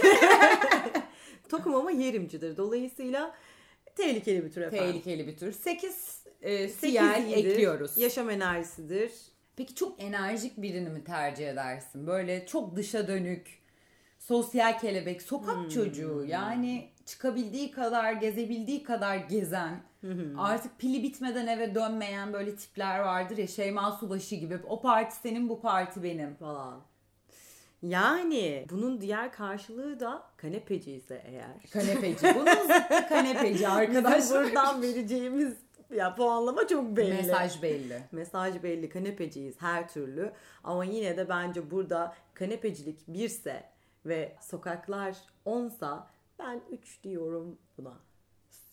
Tokum 1.48 1.74
ama 1.74 1.90
yerimcidir. 1.90 2.56
Dolayısıyla 2.56 3.34
tehlikeli 4.02 4.44
bir 4.44 4.52
tür 4.52 4.60
efendim. 4.60 4.86
Tehlikeli 4.86 5.26
bir 5.26 5.36
tür. 5.36 5.52
8 5.52 6.24
e, 6.42 6.68
iyidir. 7.36 7.50
ekliyoruz. 7.50 7.96
Yaşam 7.98 8.30
enerjisidir. 8.30 9.12
Peki 9.56 9.74
çok 9.74 10.02
enerjik 10.02 10.62
birini 10.62 10.88
mi 10.88 11.04
tercih 11.04 11.48
edersin? 11.48 12.06
Böyle 12.06 12.46
çok 12.46 12.76
dışa 12.76 13.08
dönük, 13.08 13.58
sosyal 14.18 14.78
kelebek, 14.78 15.22
sokak 15.22 15.56
Hmm. 15.56 15.68
çocuğu. 15.68 16.24
Yani 16.28 16.88
çıkabildiği 17.06 17.70
kadar, 17.70 18.12
gezebildiği 18.12 18.82
kadar 18.82 19.16
gezen, 19.16 19.82
artık 20.38 20.78
pili 20.78 21.02
bitmeden 21.02 21.46
eve 21.46 21.74
dönmeyen 21.74 22.32
böyle 22.32 22.56
tipler 22.56 22.98
vardır 23.00 23.36
ya 23.38 23.46
Şeyma 23.46 23.92
Subaşı 23.92 24.34
gibi. 24.34 24.58
O 24.68 24.80
parti 24.80 25.16
senin, 25.16 25.48
bu 25.48 25.60
parti 25.60 26.02
benim. 26.02 26.34
falan. 26.34 26.80
Yani 27.82 28.66
bunun 28.70 29.00
diğer 29.00 29.32
karşılığı 29.32 30.00
da 30.00 30.22
kanepeci 30.36 30.92
ise 30.92 31.22
eğer. 31.26 31.70
Kanepeci. 31.72 32.26
Bunun 32.34 32.46
zıttı 32.62 33.08
kanepeci 33.08 33.68
arkadaşlar. 33.68 34.44
buradan 34.44 34.82
vereceğimiz 34.82 35.54
ya 35.94 36.14
puanlama 36.14 36.66
çok 36.66 36.96
belli. 36.96 37.14
Mesaj 37.14 37.62
belli. 37.62 38.02
Mesaj 38.12 38.62
belli 38.62 38.88
kanepeciyiz 38.88 39.54
her 39.62 39.88
türlü 39.88 40.32
ama 40.64 40.84
yine 40.84 41.16
de 41.16 41.28
bence 41.28 41.70
burada 41.70 42.14
kanepecilik 42.34 43.08
birse 43.08 43.64
ve 44.06 44.36
sokaklar 44.40 45.16
onsa 45.44 46.06
ben 46.38 46.60
3 46.70 47.02
diyorum 47.02 47.58
buna. 47.78 47.92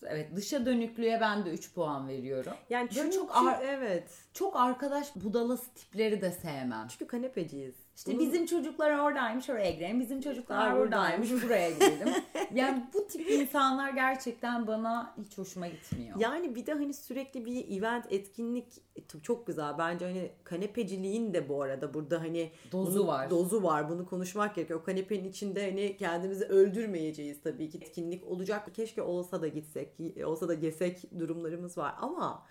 Evet 0.02 0.36
dışa 0.36 0.66
dönüklüğe 0.66 1.20
ben 1.20 1.44
de 1.44 1.50
3 1.50 1.74
puan 1.74 2.08
veriyorum. 2.08 2.52
Yani 2.70 2.88
Böyle 2.90 3.00
çünkü 3.00 3.16
çok 3.16 3.36
ar- 3.36 3.60
evet. 3.62 4.10
Çok 4.34 4.56
arkadaş 4.56 5.16
budalası 5.16 5.74
tipleri 5.74 6.20
de 6.20 6.30
sevmem. 6.30 6.86
Çünkü 6.88 7.06
kanepeciyiz. 7.06 7.74
İşte 7.98 8.12
Bunun- 8.12 8.26
bizim 8.26 8.46
çocuklar 8.46 8.98
oradaymış 8.98 9.50
oraya 9.50 9.70
gidelim. 9.70 10.00
Bizim 10.00 10.20
çocuklar 10.20 10.78
buradaymış 10.78 11.30
buraya 11.44 11.70
gidelim. 11.70 12.08
yani 12.54 12.86
bu 12.94 13.06
tip 13.06 13.30
insanlar 13.30 13.90
gerçekten 13.90 14.66
bana 14.66 15.14
hiç 15.24 15.38
hoşuma 15.38 15.68
gitmiyor. 15.68 16.20
Yani 16.20 16.54
bir 16.54 16.66
de 16.66 16.72
hani 16.72 16.94
sürekli 16.94 17.44
bir 17.46 17.78
event 17.78 18.06
etkinlik 18.10 18.66
e, 18.96 19.20
çok 19.22 19.46
güzel. 19.46 19.78
Bence 19.78 20.04
hani 20.06 20.30
kanepeciliğin 20.44 21.34
de 21.34 21.48
bu 21.48 21.62
arada 21.62 21.94
burada 21.94 22.20
hani 22.20 22.50
Dozu 22.72 22.98
bunu- 23.00 23.06
var. 23.06 23.30
Dozu 23.30 23.62
var. 23.62 23.88
Bunu 23.88 24.06
konuşmak 24.06 24.54
gerekiyor. 24.54 24.80
O 24.80 24.84
kanepenin 24.84 25.28
içinde 25.28 25.70
hani 25.70 25.96
kendimizi 25.96 26.44
öldürmeyeceğiz 26.44 27.42
tabii 27.42 27.70
ki. 27.70 27.78
Etkinlik 27.78 28.26
olacak. 28.26 28.74
Keşke 28.74 29.02
olsa 29.02 29.42
da 29.42 29.48
gitsek, 29.48 29.88
olsa 30.24 30.48
da 30.48 30.54
yesek 30.54 31.18
durumlarımız 31.18 31.78
var 31.78 31.94
ama 32.00 32.42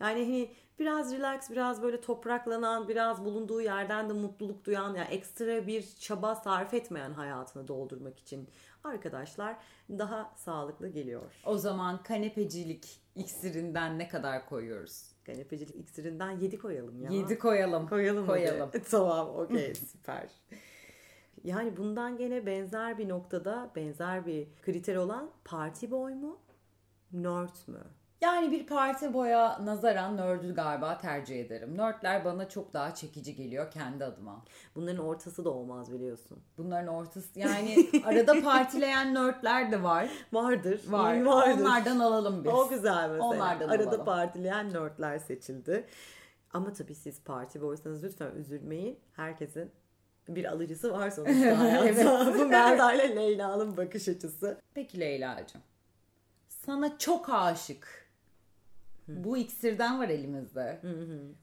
yani 0.00 0.24
hani 0.24 0.50
biraz 0.78 1.12
relax, 1.12 1.50
biraz 1.50 1.82
böyle 1.82 2.00
topraklanan, 2.00 2.88
biraz 2.88 3.24
bulunduğu 3.24 3.60
yerden 3.60 4.08
de 4.08 4.12
mutluluk 4.12 4.64
duyan, 4.64 4.94
yani 4.94 5.08
ekstra 5.08 5.66
bir 5.66 5.88
çaba 6.00 6.34
sarf 6.34 6.74
etmeyen 6.74 7.12
hayatını 7.12 7.68
doldurmak 7.68 8.18
için 8.18 8.48
arkadaşlar 8.84 9.56
daha 9.90 10.32
sağlıklı 10.36 10.88
geliyor. 10.88 11.22
O 11.46 11.58
zaman 11.58 12.02
kanepecilik 12.02 13.00
iksirinden 13.14 13.98
ne 13.98 14.08
kadar 14.08 14.48
koyuyoruz? 14.48 15.12
Kanepecilik 15.26 15.76
iksirinden 15.76 16.30
7 16.30 16.58
koyalım 16.58 17.02
ya. 17.02 17.10
7 17.10 17.38
koyalım. 17.38 17.88
koyalım. 17.88 18.26
hadi. 18.26 18.38
Koyalım. 18.38 18.70
tamam 18.90 19.28
okey 19.28 19.74
süper. 19.92 20.30
Yani 21.44 21.76
bundan 21.76 22.16
gene 22.16 22.46
benzer 22.46 22.98
bir 22.98 23.08
noktada 23.08 23.70
benzer 23.76 24.26
bir 24.26 24.46
kriter 24.62 24.96
olan 24.96 25.30
party 25.44 25.90
boy 25.90 26.14
mu? 26.14 26.38
Nerd 27.12 27.56
mü? 27.66 27.80
Yani 28.20 28.50
bir 28.50 28.66
parti 28.66 29.14
boya 29.14 29.64
nazaran 29.64 30.16
nerd'ü 30.16 30.54
galiba 30.54 30.98
tercih 30.98 31.40
ederim. 31.40 31.76
Nerdler 31.76 32.24
bana 32.24 32.48
çok 32.48 32.74
daha 32.74 32.94
çekici 32.94 33.34
geliyor 33.34 33.70
kendi 33.70 34.04
adıma. 34.04 34.44
Bunların 34.74 35.04
ortası 35.04 35.44
da 35.44 35.50
olmaz 35.50 35.92
biliyorsun. 35.92 36.38
Bunların 36.58 36.94
ortası 36.94 37.38
yani 37.40 37.76
arada 38.04 38.42
partileyen 38.42 39.14
nerdler 39.14 39.72
de 39.72 39.82
var. 39.82 40.08
Vardır. 40.32 40.80
Var. 40.88 41.22
vardır. 41.22 41.60
Onlardan 41.60 41.98
alalım 41.98 42.44
biz. 42.44 42.52
O 42.52 42.68
güzel 42.68 43.10
mesela. 43.10 43.24
Onlardan 43.24 43.68
Arada 43.68 43.88
alalım. 43.90 44.04
partileyen 44.04 44.72
nerdler 44.72 45.18
seçildi. 45.18 45.86
Ama 46.52 46.72
tabii 46.72 46.94
siz 46.94 47.22
parti 47.24 47.60
boysanız 47.62 48.04
lütfen 48.04 48.30
üzülmeyin. 48.30 48.98
Herkesin 49.12 49.70
bir 50.28 50.44
alıcısı 50.44 50.92
var 50.92 51.10
sonuçta 51.10 51.58
hayatta. 51.58 52.34
Bu 52.38 52.44
Melda 52.46 52.92
ile 52.92 53.16
Leyla'nın 53.16 53.76
bakış 53.76 54.08
açısı. 54.08 54.60
Peki 54.74 55.00
Leyla'cığım. 55.00 55.62
Sana 56.48 56.98
çok 56.98 57.28
aşık. 57.30 58.05
Bu 59.08 59.36
iksirden 59.36 59.98
var 59.98 60.08
elimizde. 60.08 60.80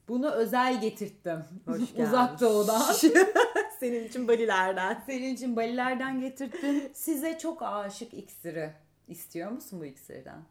Bunu 0.07 0.31
özel 0.31 0.81
getirttim. 0.81 1.43
Uzak 1.97 2.41
doğudan. 2.41 2.81
Senin 3.79 4.03
için 4.07 4.27
balilerden. 4.27 5.03
Senin 5.05 5.33
için 5.33 5.55
Balilerden 5.55 6.19
getirttim. 6.21 6.89
Size 6.93 7.37
çok 7.37 7.61
aşık 7.61 8.13
iksiri. 8.13 8.73
İstiyor 9.07 9.51
musun 9.51 9.79
bu 9.79 9.85
iksirden? 9.85 10.43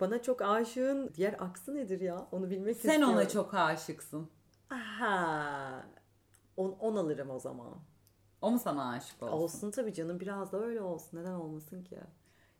Bana 0.00 0.22
çok 0.22 0.42
aşığın 0.42 1.10
diğer 1.14 1.36
aksı 1.38 1.74
nedir 1.74 2.00
ya? 2.00 2.26
Onu 2.32 2.50
bilmek 2.50 2.76
Sen 2.76 2.90
istiyorum. 2.90 3.14
ona 3.14 3.28
çok 3.28 3.54
aşıksın. 3.54 4.30
Aha. 4.70 5.84
On, 6.56 6.70
on 6.70 6.96
alırım 6.96 7.30
o 7.30 7.38
zaman. 7.38 7.74
O 8.42 8.50
mu 8.50 8.58
sana 8.58 8.90
aşık 8.90 9.22
olsun? 9.22 9.32
Olsun 9.36 9.70
tabii 9.70 9.94
canım 9.94 10.20
biraz 10.20 10.52
da 10.52 10.60
öyle 10.64 10.80
olsun. 10.80 11.18
Neden 11.18 11.32
olmasın 11.32 11.84
ki? 11.84 11.98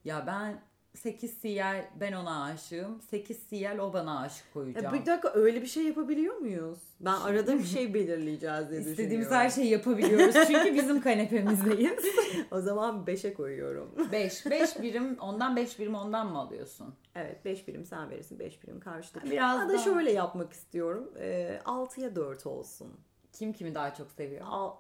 Ya 0.05 0.27
ben 0.27 0.63
8 0.95 1.39
siyel 1.39 1.85
ben 2.01 2.13
ona 2.13 2.45
aşığım. 2.45 3.01
8 3.03 3.39
siyel 3.43 3.79
o 3.81 3.93
bana 3.93 4.21
aşık 4.21 4.47
E, 4.47 4.53
koyacağım. 4.53 4.95
bir 4.95 5.07
dakika 5.07 5.33
öyle 5.35 5.63
bir 5.63 5.67
şey 5.67 5.85
yapabiliyor 5.85 6.37
muyuz? 6.37 6.79
Ben 7.01 7.13
arada 7.15 7.59
bir 7.59 7.65
şey 7.77 7.95
belirleyeceğiz 7.95 8.71
diye 8.71 8.81
İstediğimiz 8.81 9.31
her 9.31 9.51
şeyi 9.51 9.71
yapabiliyoruz. 9.71 10.35
Çünkü 10.47 10.75
bizim 10.75 11.01
kanepemizdeyiz. 11.01 12.05
O 12.51 12.61
zaman 12.61 13.05
5'e 13.07 13.35
koyuyorum. 13.35 13.95
5. 14.13 14.47
5 14.47 14.83
birim 14.83 15.17
ondan 15.21 15.57
5 15.57 15.79
birim 15.79 15.95
ondan 15.95 16.27
mı 16.33 16.39
alıyorsun? 16.39 16.95
evet 17.15 17.45
5 17.45 17.69
birim 17.69 17.85
sen 17.85 18.11
verirsin 18.11 18.39
5 18.39 18.63
birim 18.63 18.81
karşılık. 18.81 19.25
Biraz 19.25 19.69
da 19.69 19.79
şöyle 19.79 20.13
yapmak 20.13 20.53
istiyorum. 20.53 21.11
E, 21.19 21.59
6'ya 21.65 22.17
4 22.17 22.47
olsun. 22.47 22.93
Kim 23.33 23.53
kimi 23.53 23.75
daha 23.75 23.95
çok 23.95 24.11
seviyor? 24.11 24.47
Al, 24.49 24.71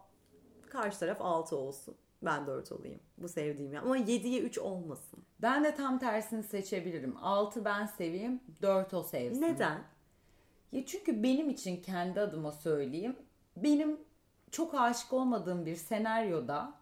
karşı 0.70 0.98
taraf 0.98 1.20
6 1.20 1.56
olsun. 1.56 1.94
Ben 2.22 2.46
4 2.46 2.72
olayım. 2.72 3.00
Bu 3.18 3.28
sevdiğim 3.28 3.72
ya. 3.72 3.82
Ama 3.82 3.98
7'ye 3.98 4.42
3 4.42 4.58
olmasın. 4.58 5.24
Ben 5.42 5.64
de 5.64 5.74
tam 5.74 5.98
tersini 5.98 6.42
seçebilirim. 6.42 7.16
6 7.16 7.64
ben 7.64 7.86
seveyim, 7.86 8.40
4 8.62 8.94
o 8.94 9.02
sevsin. 9.02 9.42
Neden? 9.42 9.82
Ya 10.72 10.86
çünkü 10.86 11.22
benim 11.22 11.50
için 11.50 11.82
kendi 11.82 12.20
adıma 12.20 12.52
söyleyeyim. 12.52 13.16
Benim 13.56 14.00
çok 14.50 14.74
aşık 14.74 15.12
olmadığım 15.12 15.66
bir 15.66 15.76
senaryoda 15.76 16.74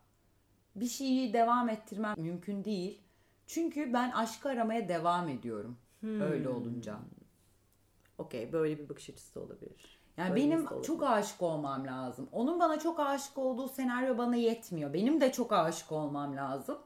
bir 0.77 0.87
şeyi 0.87 1.33
devam 1.33 1.69
ettirmem 1.69 2.15
mümkün 2.19 2.65
değil. 2.65 3.03
Çünkü 3.47 3.93
ben 3.93 4.11
aşkı 4.11 4.49
aramaya 4.49 4.89
devam 4.89 5.29
ediyorum. 5.29 5.79
Hmm. 6.01 6.21
Öyle 6.21 6.49
olunca. 6.49 6.99
Okey 8.19 8.53
böyle 8.53 8.79
bir 8.79 8.89
bakış 8.89 9.11
açısı 9.11 9.41
olabilir. 9.41 9.98
Yani 10.19 10.31
Öyle 10.31 10.45
benim 10.45 10.67
olabilir. 10.67 10.83
çok 10.83 11.03
aşık 11.03 11.43
olmam 11.43 11.87
lazım. 11.87 12.29
Onun 12.33 12.61
bana 12.61 12.79
çok 12.79 13.01
aşık 13.01 13.39
olduğu 13.39 13.69
senaryo 13.69 14.19
bana 14.19 14.37
yetmiyor. 14.37 14.93
Benim 14.93 15.21
de 15.21 15.33
çok 15.33 15.53
aşık 15.53 15.93
olmam 15.93 16.37
lazım. 16.37 16.79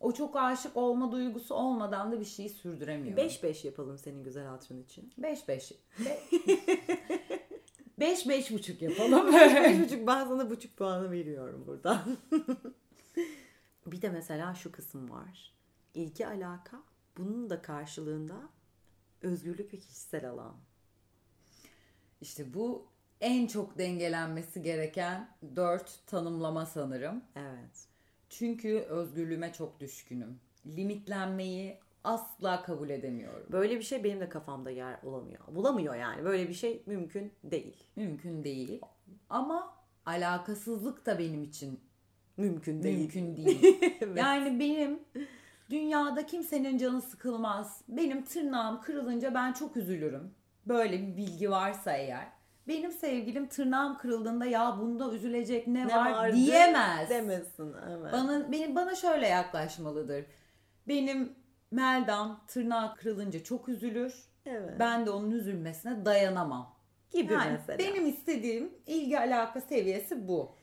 O 0.00 0.12
çok 0.12 0.36
aşık 0.36 0.76
olma 0.76 1.12
duygusu 1.12 1.54
olmadan 1.54 2.12
da 2.12 2.20
bir 2.20 2.24
şeyi 2.24 2.48
sürdüremiyorum. 2.48 3.24
5-5 3.24 3.66
yapalım 3.66 3.98
senin 3.98 4.24
güzel 4.24 4.46
hatırın 4.46 4.82
için. 4.82 5.12
5 5.18 5.48
5. 5.48 5.72
5 7.98 8.28
5 8.28 8.50
buçuk 8.50 8.82
yapalım. 8.82 9.26
buçuk 9.82 10.06
ben 10.06 10.24
sana 10.24 10.50
buçuk 10.50 10.76
puanı 10.76 11.10
veriyorum 11.10 11.64
burada. 11.66 12.02
bir 13.86 14.02
de 14.02 14.08
mesela 14.08 14.54
şu 14.54 14.72
kısım 14.72 15.10
var. 15.10 15.54
İlgi 15.94 16.26
alaka 16.26 16.82
bunun 17.16 17.50
da 17.50 17.62
karşılığında 17.62 18.36
özgürlük 19.22 19.74
ve 19.74 19.78
kişisel 19.78 20.30
alan. 20.30 20.54
İşte 22.24 22.54
bu 22.54 22.86
en 23.20 23.46
çok 23.46 23.78
dengelenmesi 23.78 24.62
gereken 24.62 25.28
dört 25.56 26.06
tanımlama 26.06 26.66
sanırım. 26.66 27.22
Evet. 27.36 27.88
Çünkü 28.28 28.78
özgürlüğüme 28.78 29.52
çok 29.52 29.80
düşkünüm. 29.80 30.40
Limitlenmeyi 30.66 31.78
asla 32.04 32.62
kabul 32.62 32.90
edemiyorum. 32.90 33.46
Böyle 33.52 33.76
bir 33.76 33.82
şey 33.82 34.04
benim 34.04 34.20
de 34.20 34.28
kafamda 34.28 34.70
yer 34.70 34.98
olamıyor. 35.02 35.40
Bulamıyor 35.48 35.94
yani. 35.94 36.24
Böyle 36.24 36.48
bir 36.48 36.54
şey 36.54 36.82
mümkün 36.86 37.32
değil. 37.44 37.76
Mümkün 37.96 38.44
değil. 38.44 38.80
Ama 39.30 39.74
alakasızlık 40.06 41.06
da 41.06 41.18
benim 41.18 41.42
için 41.42 41.80
Mümkün 42.36 42.82
değil. 42.82 42.98
mümkün 42.98 43.36
değil. 43.46 43.78
Evet. 44.00 44.18
Yani 44.18 44.60
benim 44.60 44.98
dünyada 45.70 46.26
kimsenin 46.26 46.78
canı 46.78 47.02
sıkılmaz. 47.02 47.80
Benim 47.88 48.24
tırnağım 48.24 48.80
kırılınca 48.80 49.34
ben 49.34 49.52
çok 49.52 49.76
üzülürüm. 49.76 50.30
Böyle 50.66 51.02
bir 51.02 51.16
bilgi 51.16 51.50
varsa 51.50 51.92
eğer. 51.92 52.26
Benim 52.68 52.92
sevgilim 52.92 53.48
tırnağım 53.48 53.98
kırıldığında 53.98 54.46
ya 54.46 54.76
bunda 54.80 55.12
üzülecek 55.12 55.66
ne, 55.66 55.86
Ne 55.88 55.96
var 55.96 56.10
vardı 56.12 56.36
diyemez. 56.36 57.10
Demesin. 57.10 57.74
Evet. 57.90 58.12
Bana 58.12 58.52
benim 58.52 58.76
bana 58.76 58.94
şöyle 58.94 59.26
yaklaşmalıdır. 59.28 60.24
Benim 60.88 61.32
Meldam 61.70 62.44
tırnağı 62.48 62.94
kırılınca 62.96 63.42
çok 63.44 63.68
üzülür. 63.68 64.28
evet. 64.46 64.70
Ben 64.78 65.06
de 65.06 65.10
onun 65.10 65.30
üzülmesine 65.30 66.04
dayanamam. 66.04 66.74
gibi 67.10 67.32
Yani 67.32 67.52
mesela. 67.52 67.78
benim 67.78 68.06
istediğim 68.06 68.74
ilgi 68.86 69.18
alaka 69.18 69.60
seviyesi 69.60 70.28
bu. 70.28 70.54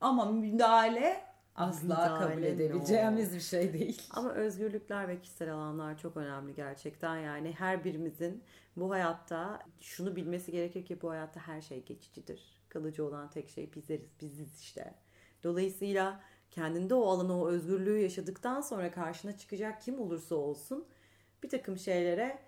Ama 0.00 0.24
müdahale 0.24 1.20
asla 1.54 1.82
Müdahale 1.82 2.30
kabul 2.30 2.40
no. 2.40 2.46
edebileceğimiz 2.46 3.34
bir 3.34 3.40
şey 3.40 3.72
değil. 3.72 4.02
Ama 4.10 4.32
özgürlükler 4.32 5.08
ve 5.08 5.20
kişisel 5.20 5.52
alanlar 5.52 5.98
çok 5.98 6.16
önemli 6.16 6.54
gerçekten. 6.54 7.16
Yani 7.16 7.52
her 7.52 7.84
birimizin 7.84 8.42
bu 8.76 8.90
hayatta 8.90 9.58
şunu 9.80 10.16
bilmesi 10.16 10.52
gerekir 10.52 10.84
ki 10.84 11.02
bu 11.02 11.10
hayatta 11.10 11.40
her 11.40 11.60
şey 11.60 11.84
geçicidir. 11.84 12.62
Kalıcı 12.68 13.04
olan 13.04 13.30
tek 13.30 13.48
şey 13.48 13.74
bizleriz, 13.74 14.10
biziz 14.20 14.60
işte. 14.60 14.94
Dolayısıyla 15.42 16.20
kendinde 16.50 16.94
o 16.94 17.06
alanı, 17.06 17.42
o 17.42 17.48
özgürlüğü 17.48 17.98
yaşadıktan 17.98 18.60
sonra 18.60 18.90
karşına 18.90 19.36
çıkacak 19.36 19.82
kim 19.82 20.00
olursa 20.00 20.34
olsun 20.34 20.86
bir 21.42 21.48
takım 21.48 21.78
şeylere 21.78 22.38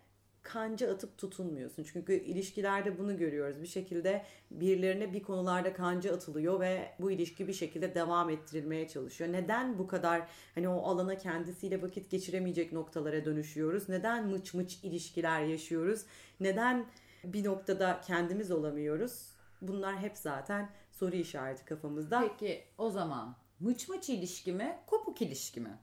kanca 0.45 0.93
atıp 0.93 1.19
tutunmuyorsun. 1.19 1.85
Çünkü 1.93 2.13
ilişkilerde 2.13 2.99
bunu 2.99 3.17
görüyoruz. 3.17 3.63
Bir 3.63 3.67
şekilde 3.67 4.25
birilerine 4.51 5.13
bir 5.13 5.23
konularda 5.23 5.73
kanca 5.73 6.15
atılıyor 6.15 6.61
ve 6.61 6.95
bu 7.01 7.11
ilişki 7.11 7.49
bir 7.49 7.53
şekilde 7.53 7.95
devam 7.95 8.31
ettirilmeye 8.31 8.89
çalışıyor. 8.89 9.33
Neden 9.33 9.79
bu 9.79 9.87
kadar 9.87 10.29
hani 10.55 10.69
o 10.69 10.83
alana 10.83 11.19
kendisiyle 11.19 11.83
vakit 11.83 12.11
geçiremeyecek 12.11 12.73
noktalara 12.73 13.25
dönüşüyoruz? 13.25 13.89
Neden 13.89 14.27
mıç 14.27 14.55
mıç 14.55 14.79
ilişkiler 14.83 15.41
yaşıyoruz? 15.43 16.03
Neden 16.41 16.87
bir 17.25 17.45
noktada 17.45 18.01
kendimiz 18.01 18.51
olamıyoruz? 18.51 19.31
Bunlar 19.63 19.99
hep 19.99 20.17
zaten 20.17 20.71
soru 20.91 21.17
işareti 21.17 21.65
kafamızda. 21.65 22.21
Peki 22.29 22.65
o 22.79 22.91
zaman 22.91 23.37
mıç 23.61 23.89
mıç 23.89 24.11
ilişki 24.11 24.53
mi, 24.53 24.79
kopuk 24.87 25.23
ilişki 25.23 25.61
mi? 25.61 25.79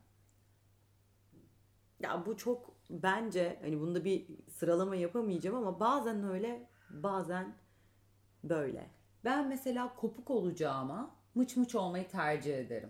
Ya 2.00 2.26
bu 2.26 2.38
çok 2.38 2.81
bence 3.04 3.60
hani 3.62 3.80
bunda 3.80 4.06
bir 4.06 4.26
sıralama 4.50 4.96
yapamayacağım 4.96 5.58
ama 5.58 5.80
bazen 5.80 6.30
öyle 6.30 6.68
bazen 6.90 7.54
böyle. 8.44 8.90
Ben 9.26 9.48
mesela 9.48 9.96
kopuk 9.96 10.30
olacağıma 10.30 11.12
mıç 11.36 11.56
mıç 11.58 11.76
olmayı 11.76 12.08
tercih 12.08 12.58
ederim. 12.58 12.90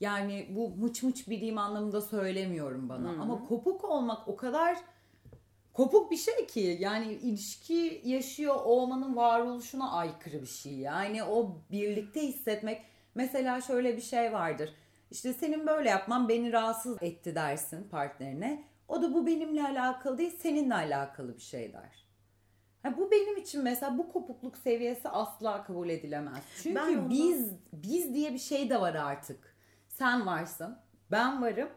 Yani 0.00 0.46
bu 0.50 0.68
mıç 0.68 1.02
mıç 1.02 1.28
bileyim 1.28 1.58
anlamında 1.58 2.00
söylemiyorum 2.00 2.88
bana. 2.88 3.10
Ama 3.22 3.44
kopuk 3.48 3.84
olmak 3.84 4.28
o 4.28 4.36
kadar 4.36 4.78
kopuk 5.72 6.10
bir 6.10 6.16
şey 6.16 6.46
ki 6.46 6.76
yani 6.80 7.12
ilişki 7.12 8.02
yaşıyor 8.04 8.54
olmanın 8.64 9.16
varoluşuna 9.16 9.92
aykırı 9.92 10.42
bir 10.42 10.46
şey. 10.46 10.72
Yani 10.72 11.24
o 11.24 11.56
birlikte 11.70 12.20
hissetmek 12.20 12.82
mesela 13.14 13.60
şöyle 13.60 13.96
bir 13.96 14.02
şey 14.02 14.32
vardır. 14.32 14.74
İşte 15.10 15.32
senin 15.32 15.66
böyle 15.66 15.88
yapman 15.88 16.28
beni 16.28 16.52
rahatsız 16.52 16.96
etti 17.00 17.34
dersin 17.34 17.88
partnerine. 17.88 18.64
O 18.88 19.02
da 19.02 19.14
bu 19.14 19.26
benimle 19.26 19.62
alakalı 19.62 20.18
değil 20.18 20.36
seninle 20.38 20.74
alakalı 20.74 21.36
bir 21.36 21.42
şey 21.42 21.72
der. 21.72 22.04
Ha, 22.82 22.96
bu 22.96 23.10
benim 23.10 23.36
için 23.36 23.62
mesela 23.62 23.98
bu 23.98 24.12
kopukluk 24.12 24.56
seviyesi 24.56 25.08
asla 25.08 25.64
kabul 25.64 25.88
edilemez. 25.88 26.44
Çünkü 26.62 26.74
Ben 26.76 26.88
ondan- 26.88 27.10
biz 27.10 27.52
biz 27.72 28.14
diye 28.14 28.32
bir 28.34 28.38
şey 28.38 28.70
de 28.70 28.80
var 28.80 28.94
artık. 28.94 29.56
Sen 29.88 30.26
varsın, 30.26 30.78
ben 31.10 31.42
varım 31.42 31.68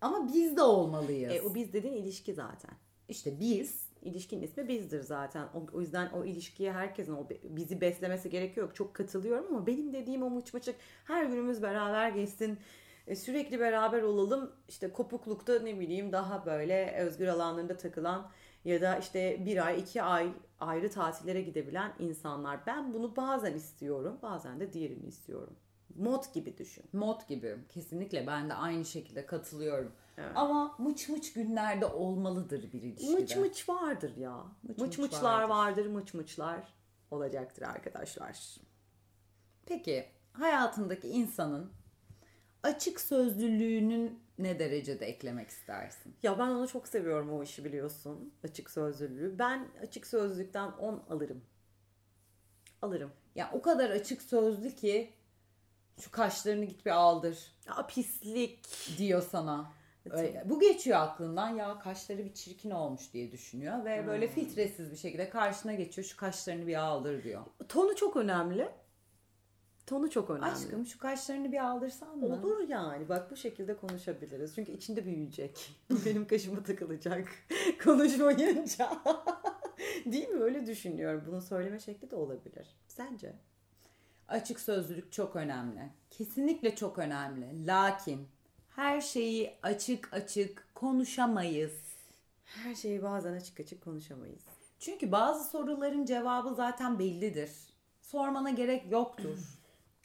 ama 0.00 0.28
biz 0.34 0.56
de 0.56 0.62
olmalıyız. 0.62 1.32
E, 1.32 1.42
o 1.42 1.54
biz 1.54 1.72
dediğin 1.72 1.94
ilişki 1.94 2.34
zaten. 2.34 2.70
İşte 3.08 3.40
biz 3.40 3.86
İlişkinin 4.02 4.42
ismi 4.42 4.68
bizdir 4.68 5.00
zaten. 5.02 5.48
O, 5.54 5.66
o 5.76 5.80
yüzden 5.80 6.10
o 6.10 6.24
ilişkiye 6.24 6.72
herkesin 6.72 7.12
o 7.12 7.28
bizi 7.42 7.80
beslemesi 7.80 8.30
gerekiyor. 8.30 8.74
Çok 8.74 8.94
katılıyorum 8.94 9.46
ama 9.56 9.66
benim 9.66 9.92
dediğim 9.92 10.22
o 10.22 10.30
mıç 10.30 10.54
mıçık 10.54 10.76
her 11.04 11.24
günümüz 11.24 11.62
beraber 11.62 12.08
geçsin. 12.10 12.58
E, 13.06 13.16
sürekli 13.16 13.60
beraber 13.60 14.02
olalım. 14.02 14.52
İşte 14.68 14.92
kopuklukta 14.92 15.58
ne 15.58 15.80
bileyim 15.80 16.12
daha 16.12 16.46
böyle 16.46 16.96
özgür 16.98 17.26
alanlarında 17.26 17.76
takılan 17.76 18.30
ya 18.64 18.80
da 18.80 18.98
işte 18.98 19.46
bir 19.46 19.66
ay 19.66 19.80
iki 19.80 20.02
ay 20.02 20.32
ayrı 20.60 20.90
tatillere 20.90 21.42
gidebilen 21.42 21.92
insanlar. 21.98 22.66
Ben 22.66 22.94
bunu 22.94 23.16
bazen 23.16 23.54
istiyorum 23.54 24.18
bazen 24.22 24.60
de 24.60 24.72
diğerini 24.72 25.06
istiyorum. 25.06 25.56
Mod 25.96 26.34
gibi 26.34 26.58
düşün. 26.58 26.84
mod 26.92 27.28
gibi 27.28 27.56
kesinlikle 27.68 28.26
ben 28.26 28.50
de 28.50 28.54
aynı 28.54 28.84
şekilde 28.84 29.26
katılıyorum. 29.26 29.92
Evet. 30.18 30.32
Ama 30.34 30.74
mıç 30.78 31.08
mıç 31.08 31.32
günlerde 31.32 31.86
olmalıdır 31.86 32.72
bir 32.72 32.82
ilişkide. 32.82 33.20
Mıç 33.20 33.36
mıç 33.36 33.68
vardır 33.68 34.16
ya. 34.16 34.44
Mıç, 34.62 34.78
mıç 34.78 34.98
mıçlar 34.98 35.42
vardır. 35.42 35.48
vardır, 35.48 35.86
mıç 35.86 36.14
mıçlar 36.14 36.74
olacaktır 37.10 37.62
arkadaşlar. 37.62 38.56
Peki 39.66 40.06
hayatındaki 40.32 41.08
insanın 41.08 41.72
açık 42.66 43.00
sözlülüğünün 43.00 44.18
ne 44.38 44.58
derecede 44.58 45.06
eklemek 45.06 45.48
istersin? 45.48 46.14
Ya 46.22 46.38
ben 46.38 46.48
onu 46.48 46.68
çok 46.68 46.88
seviyorum 46.88 47.32
o 47.32 47.42
işi 47.42 47.64
biliyorsun. 47.64 48.32
Açık 48.44 48.70
sözlülüğü. 48.70 49.38
Ben 49.38 49.68
açık 49.82 50.06
sözlükten 50.06 50.72
10 50.72 51.02
alırım. 51.10 51.40
Alırım. 52.82 53.10
Ya 53.34 53.50
o 53.52 53.62
kadar 53.62 53.90
açık 53.90 54.22
sözlü 54.22 54.74
ki 54.74 55.12
şu 56.00 56.10
kaşlarını 56.10 56.64
git 56.64 56.86
bir 56.86 56.90
aldır 56.90 57.38
Ya 57.66 57.86
pislik. 57.86 58.66
diyor 58.98 59.22
sana. 59.22 59.72
Öyle- 60.10 60.42
Bu 60.46 60.60
geçiyor 60.60 60.98
aklından 61.00 61.48
ya 61.48 61.78
kaşları 61.78 62.24
bir 62.24 62.34
çirkin 62.34 62.70
olmuş 62.70 63.12
diye 63.12 63.32
düşünüyor 63.32 63.84
ve 63.84 64.00
Hmm. 64.00 64.06
böyle 64.06 64.28
filtresiz 64.28 64.90
bir 64.90 64.96
şekilde 64.96 65.30
karşına 65.30 65.74
geçiyor 65.74 66.06
şu 66.06 66.16
kaşlarını 66.16 66.66
bir 66.66 66.74
aldır 66.76 67.22
diyor. 67.24 67.42
Tonu 67.68 67.96
çok 67.96 68.16
önemli. 68.16 68.68
Tonu 69.86 70.10
çok 70.10 70.30
önemli. 70.30 70.46
Aşkım 70.46 70.86
şu 70.86 70.98
kaşlarını 70.98 71.52
bir 71.52 71.64
aldırsan 71.66 72.18
mı? 72.18 72.26
Olur 72.26 72.68
yani. 72.68 73.08
Bak 73.08 73.30
bu 73.30 73.36
şekilde 73.36 73.76
konuşabiliriz. 73.76 74.54
Çünkü 74.54 74.72
içinde 74.72 75.04
büyüyecek. 75.04 75.76
Benim 76.06 76.26
kaşıma 76.26 76.62
takılacak. 76.62 77.28
Konuşmayınca. 77.84 78.90
Değil 80.06 80.28
mi? 80.28 80.42
Öyle 80.42 80.66
düşünüyorum. 80.66 81.24
Bunu 81.26 81.42
söyleme 81.42 81.80
şekli 81.80 82.10
de 82.10 82.16
olabilir. 82.16 82.66
Sence? 82.88 83.32
Açık 84.28 84.60
sözlülük 84.60 85.12
çok 85.12 85.36
önemli. 85.36 85.90
Kesinlikle 86.10 86.76
çok 86.76 86.98
önemli. 86.98 87.66
Lakin 87.66 88.28
her 88.76 89.00
şeyi 89.00 89.54
açık 89.62 90.12
açık 90.12 90.68
konuşamayız. 90.74 91.72
Her 92.44 92.74
şeyi 92.74 93.02
bazen 93.02 93.32
açık 93.32 93.60
açık 93.60 93.84
konuşamayız. 93.84 94.42
Çünkü 94.78 95.12
bazı 95.12 95.50
soruların 95.50 96.04
cevabı 96.04 96.54
zaten 96.54 96.98
bellidir. 96.98 97.50
Sormana 98.02 98.50
gerek 98.50 98.92
yoktur. 98.92 99.38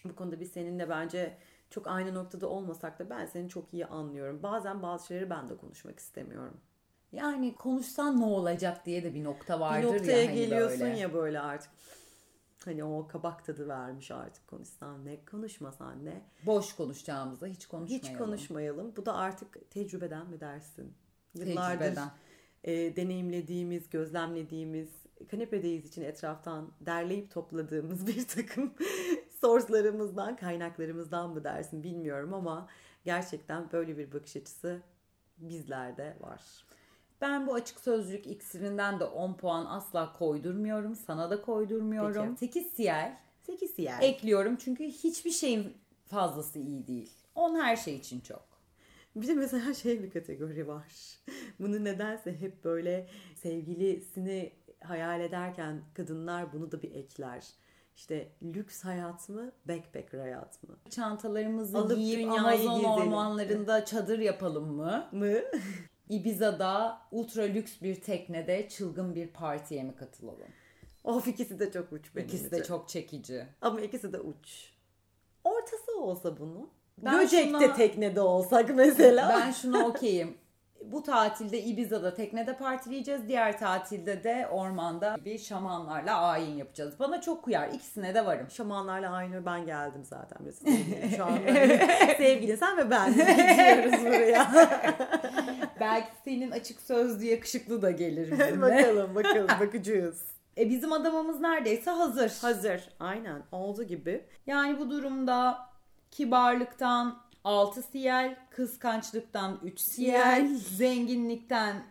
Bu 0.05 0.15
konuda 0.15 0.39
biz 0.39 0.51
seninle 0.51 0.89
bence 0.89 1.37
çok 1.69 1.87
aynı 1.87 2.13
noktada 2.13 2.47
olmasak 2.47 2.99
da 2.99 3.09
ben 3.09 3.25
seni 3.25 3.49
çok 3.49 3.73
iyi 3.73 3.85
anlıyorum. 3.85 4.43
Bazen 4.43 4.81
bazı 4.81 5.07
şeyleri 5.07 5.29
ben 5.29 5.49
de 5.49 5.57
konuşmak 5.57 5.99
istemiyorum. 5.99 6.57
Yani 7.11 7.55
konuşsan 7.55 8.19
ne 8.19 8.25
olacak 8.25 8.85
diye 8.85 9.03
de 9.03 9.13
bir 9.13 9.23
nokta 9.23 9.59
vardır 9.59 9.87
bir 9.87 9.93
noktaya 9.93 10.17
ya 10.17 10.27
hani 10.27 10.35
geliyorsun 10.35 10.79
böyle. 10.79 10.99
ya 10.99 11.13
böyle 11.13 11.39
artık. 11.39 11.71
Hani 12.65 12.83
o 12.83 13.07
kabak 13.07 13.45
tadı 13.45 13.67
vermiş 13.67 14.11
artık 14.11 14.47
konuşsan 14.47 15.05
ne, 15.05 15.25
konuşmasan 15.25 16.05
ne. 16.05 16.21
Boş 16.45 16.75
konuşacağımızda 16.75 17.47
hiç 17.47 17.65
konuşmayalım. 17.65 18.09
Hiç 18.09 18.17
konuşmayalım. 18.17 18.95
Bu 18.95 19.05
da 19.05 19.15
artık 19.15 19.71
tecrübeden 19.71 20.27
mi 20.29 20.39
dersin? 20.39 20.93
Yıllardır 21.35 21.79
Tecrübeden. 21.79 22.09
e, 22.63 22.95
deneyimlediğimiz, 22.95 23.89
gözlemlediğimiz, 23.89 24.89
kanepedeyiz 25.31 25.85
için 25.85 26.01
etraftan 26.01 26.71
derleyip 26.81 27.31
topladığımız 27.31 28.07
bir 28.17 28.27
takım 28.27 28.73
source'larımızdan, 29.41 30.35
kaynaklarımızdan 30.35 31.29
mı 31.29 31.43
dersin 31.43 31.83
bilmiyorum 31.83 32.33
ama 32.33 32.67
gerçekten 33.03 33.71
böyle 33.71 33.97
bir 33.97 34.13
bakış 34.13 34.35
açısı 34.35 34.81
bizlerde 35.37 36.17
var. 36.19 36.41
Ben 37.21 37.47
bu 37.47 37.53
açık 37.53 37.79
sözlülük 37.79 38.27
iksirinden 38.27 38.99
de 38.99 39.03
10 39.03 39.33
puan 39.33 39.65
asla 39.65 40.13
koydurmuyorum. 40.13 40.95
Sana 40.95 41.29
da 41.29 41.41
koydurmuyorum. 41.41 42.37
8 42.37 42.67
siyer 42.67 43.17
8 43.41 43.79
yer. 43.79 44.01
ekliyorum 44.01 44.55
çünkü 44.55 44.83
hiçbir 44.85 45.31
şeyin 45.31 45.77
fazlası 46.05 46.59
iyi 46.59 46.87
değil. 46.87 47.11
10 47.35 47.55
her 47.55 47.75
şey 47.75 47.95
için 47.95 48.19
çok. 48.19 48.51
Bir 49.15 49.27
de 49.27 49.33
mesela 49.33 49.73
şey 49.73 50.03
bir 50.03 50.09
kategori 50.11 50.67
var. 50.67 50.91
Bunu 51.59 51.83
nedense 51.83 52.39
hep 52.39 52.63
böyle 52.63 53.07
sevgilisini 53.35 54.51
hayal 54.83 55.21
ederken 55.21 55.81
kadınlar 55.93 56.53
bunu 56.53 56.71
da 56.71 56.81
bir 56.81 56.95
ekler. 56.95 57.47
İşte 58.01 58.31
lüks 58.43 58.83
hayat 58.83 59.29
mı, 59.29 59.51
backpacker 59.65 60.19
hayat 60.19 60.63
mı? 60.63 60.75
Çantalarımızı 60.89 61.77
Alıp 61.77 61.97
giyip 61.97 62.31
Amazon 62.31 62.83
ormanlarında 62.83 63.85
çadır 63.85 64.19
yapalım 64.19 64.73
mı? 64.73 65.07
Mı? 65.11 65.33
Ibiza'da 66.09 67.01
ultra 67.11 67.43
lüks 67.43 67.81
bir 67.81 68.01
teknede 68.01 68.69
çılgın 68.69 69.15
bir 69.15 69.27
partiye 69.27 69.83
mi 69.83 69.95
katılalım? 69.95 70.47
Of 71.03 71.27
ikisi 71.27 71.59
de 71.59 71.71
çok 71.71 71.91
uç 71.93 72.15
benim 72.15 72.27
İkisi 72.27 72.47
için. 72.47 72.57
de 72.57 72.63
çok 72.63 72.89
çekici. 72.89 73.47
Ama 73.61 73.81
ikisi 73.81 74.13
de 74.13 74.19
uç. 74.19 74.73
Ortası 75.43 75.99
olsa 75.99 76.37
bunun. 76.37 76.69
Ben 76.97 77.19
Göcek'te 77.19 77.65
şuna- 77.65 77.75
teknede 77.75 78.21
olsak 78.21 78.75
mesela. 78.75 79.29
Ben 79.29 79.51
şuna 79.51 79.87
okeyim. 79.87 80.37
Bu 80.83 81.03
tatilde 81.03 81.61
Ibiza'da 81.63 82.13
teknede 82.13 82.57
partileyeceğiz. 82.57 83.27
Diğer 83.27 83.59
tatilde 83.59 84.23
de 84.23 84.47
ormanda 84.51 85.17
bir 85.25 85.37
şamanlarla 85.39 86.17
ayin 86.21 86.55
yapacağız. 86.57 86.93
Bana 86.99 87.21
çok 87.21 87.47
uyar. 87.47 87.67
İkisine 87.69 88.15
de 88.15 88.25
varım. 88.25 88.49
Şamanlarla 88.51 89.11
aynı 89.11 89.45
ben 89.45 89.65
geldim 89.65 90.01
zaten. 90.03 90.39
Biz 90.45 90.59
şu 91.17 91.25
an 91.25 91.37
sevgili 92.17 92.57
sen 92.57 92.77
ve 92.77 92.89
ben 92.91 93.11
gidiyoruz 93.11 94.05
buraya. 94.05 94.51
Belki 95.79 96.07
senin 96.25 96.51
açık 96.51 96.81
sözlü 96.81 97.25
yakışıklı 97.25 97.81
da 97.81 97.91
gelir 97.91 98.31
bizimle. 98.31 98.61
bakalım 98.61 99.15
bakalım 99.15 99.47
bakacağız. 99.59 100.21
e 100.57 100.69
bizim 100.69 100.91
adamımız 100.93 101.39
neredeyse 101.39 101.91
hazır. 101.91 102.37
Hazır. 102.41 102.89
Aynen. 102.99 103.41
Oldu 103.51 103.83
gibi. 103.83 104.25
Yani 104.47 104.79
bu 104.79 104.89
durumda 104.89 105.57
kibarlıktan 106.11 107.17
6 107.43 107.81
siyel, 107.83 108.35
kıskançlıktan 108.51 109.59
3 109.63 109.79
siyel, 109.79 110.55
zenginlikten 110.57 111.83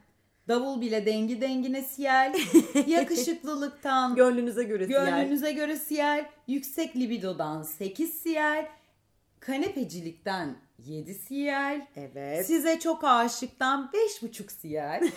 davul 0.48 0.80
bile 0.80 1.06
dengi 1.06 1.40
dengine 1.40 1.82
siyel, 1.82 2.34
yakışıklılıktan 2.86 4.14
Gönlünüze 4.14 4.64
göre. 4.64 4.84
Gönlünüze 4.84 5.52
göre 5.52 5.76
siyel, 5.76 6.24
yüksek 6.48 6.96
libidodan 6.96 7.62
8 7.62 8.14
siyel, 8.14 8.68
kanepecilikten 9.40 10.56
7 10.78 11.14
siyel, 11.14 11.86
Evet. 11.96 12.46
size 12.46 12.78
çok 12.80 13.04
aşıktan 13.04 13.90
5,5 13.94 14.52
siyel. 14.52 15.10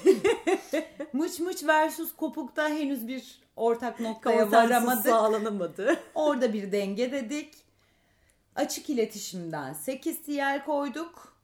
mıç 1.14 1.40
mıç 1.40 1.64
versus 1.64 2.16
kopukta 2.16 2.70
henüz 2.70 3.08
bir 3.08 3.42
ortak 3.56 4.00
noktaya 4.00 4.52
varamadık. 4.52 5.06
sağlanamadı. 5.06 6.00
Orada 6.16 6.54
bir 6.54 6.72
denge 6.72 7.12
dedik. 7.12 7.63
Açık 8.56 8.90
iletişimden 8.90 9.74
8 9.74 10.18
siyel 10.18 10.66
koyduk. 10.66 11.38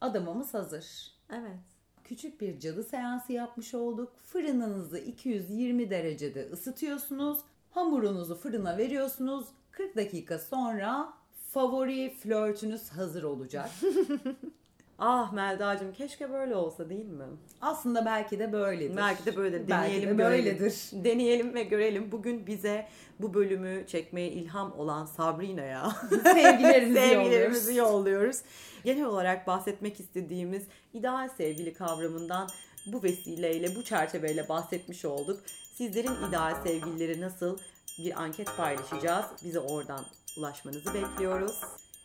Adamımız 0.00 0.54
hazır. 0.54 1.12
Evet. 1.30 1.58
Küçük 2.04 2.40
bir 2.40 2.60
cadı 2.60 2.84
seansı 2.84 3.32
yapmış 3.32 3.74
olduk. 3.74 4.12
Fırınınızı 4.26 4.98
220 4.98 5.90
derecede 5.90 6.50
ısıtıyorsunuz. 6.52 7.38
Hamurunuzu 7.70 8.34
fırına 8.34 8.78
veriyorsunuz. 8.78 9.46
40 9.70 9.96
dakika 9.96 10.38
sonra 10.38 11.14
favori 11.50 12.14
flörtünüz 12.14 12.88
hazır 12.88 13.22
olacak. 13.22 13.70
Ah 15.04 15.32
Melda'cığım 15.32 15.92
keşke 15.92 16.32
böyle 16.32 16.56
olsa 16.56 16.88
değil 16.90 17.04
mi? 17.06 17.24
Aslında 17.60 18.04
belki 18.04 18.38
de 18.38 18.52
böyledir. 18.52 18.96
Belki 18.96 19.26
de 19.26 19.36
böyle 19.36 19.56
Belki 19.58 19.68
deneyelim 19.70 20.08
de 20.10 20.14
görelim. 20.22 20.44
böyledir. 20.58 20.90
Deneyelim 20.92 21.54
ve 21.54 21.62
görelim. 21.62 22.12
Bugün 22.12 22.46
bize 22.46 22.88
bu 23.20 23.34
bölümü 23.34 23.84
çekmeye 23.86 24.28
ilham 24.28 24.72
olan 24.78 25.06
Sabrina'ya 25.06 25.92
Sevgilerimizi, 26.10 27.00
sevgilerimizi 27.00 27.74
yolluyoruz. 27.74 27.76
yolluyoruz. 27.76 28.36
Genel 28.84 29.04
olarak 29.04 29.46
bahsetmek 29.46 30.00
istediğimiz 30.00 30.62
ideal 30.94 31.28
sevgili 31.36 31.74
kavramından 31.74 32.48
bu 32.86 33.02
vesileyle, 33.02 33.76
bu 33.76 33.82
çerçeveyle 33.84 34.48
bahsetmiş 34.48 35.04
olduk. 35.04 35.40
Sizlerin 35.74 36.28
ideal 36.28 36.62
sevgilileri 36.64 37.20
nasıl 37.20 37.58
bir 37.98 38.22
anket 38.22 38.56
paylaşacağız. 38.56 39.26
Bize 39.44 39.60
oradan 39.60 40.04
ulaşmanızı 40.38 40.94
bekliyoruz. 40.94 41.60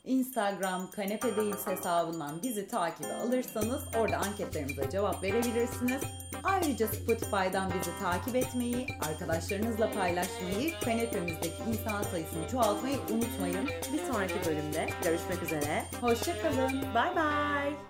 Instagram 0.08 0.91
kanepe 0.91 1.36
değil 1.36 1.56
hesabından 1.65 2.43
bizi 2.43 2.67
takibe 2.67 3.13
alırsanız 3.13 3.82
orada 3.98 4.17
anketlerimize 4.17 4.89
cevap 4.89 5.24
verebilirsiniz. 5.24 6.02
Ayrıca 6.43 6.88
Spotify'dan 6.88 7.72
bizi 7.80 8.00
takip 8.00 8.36
etmeyi, 8.36 8.88
arkadaşlarınızla 9.10 9.91
paylaşmayı, 9.91 10.74
kanepemizdeki 10.86 11.63
insan 11.70 12.04
sayısını 12.04 12.48
çoğaltmayı 12.52 12.98
unutmayın. 12.98 13.67
Bir 13.93 14.13
sonraki 14.13 14.50
bölümde 14.50 14.89
görüşmek 15.04 15.43
üzere. 15.43 15.84
Hoşçakalın. 16.02 16.93
Bay 16.96 17.15
bay. 17.15 17.88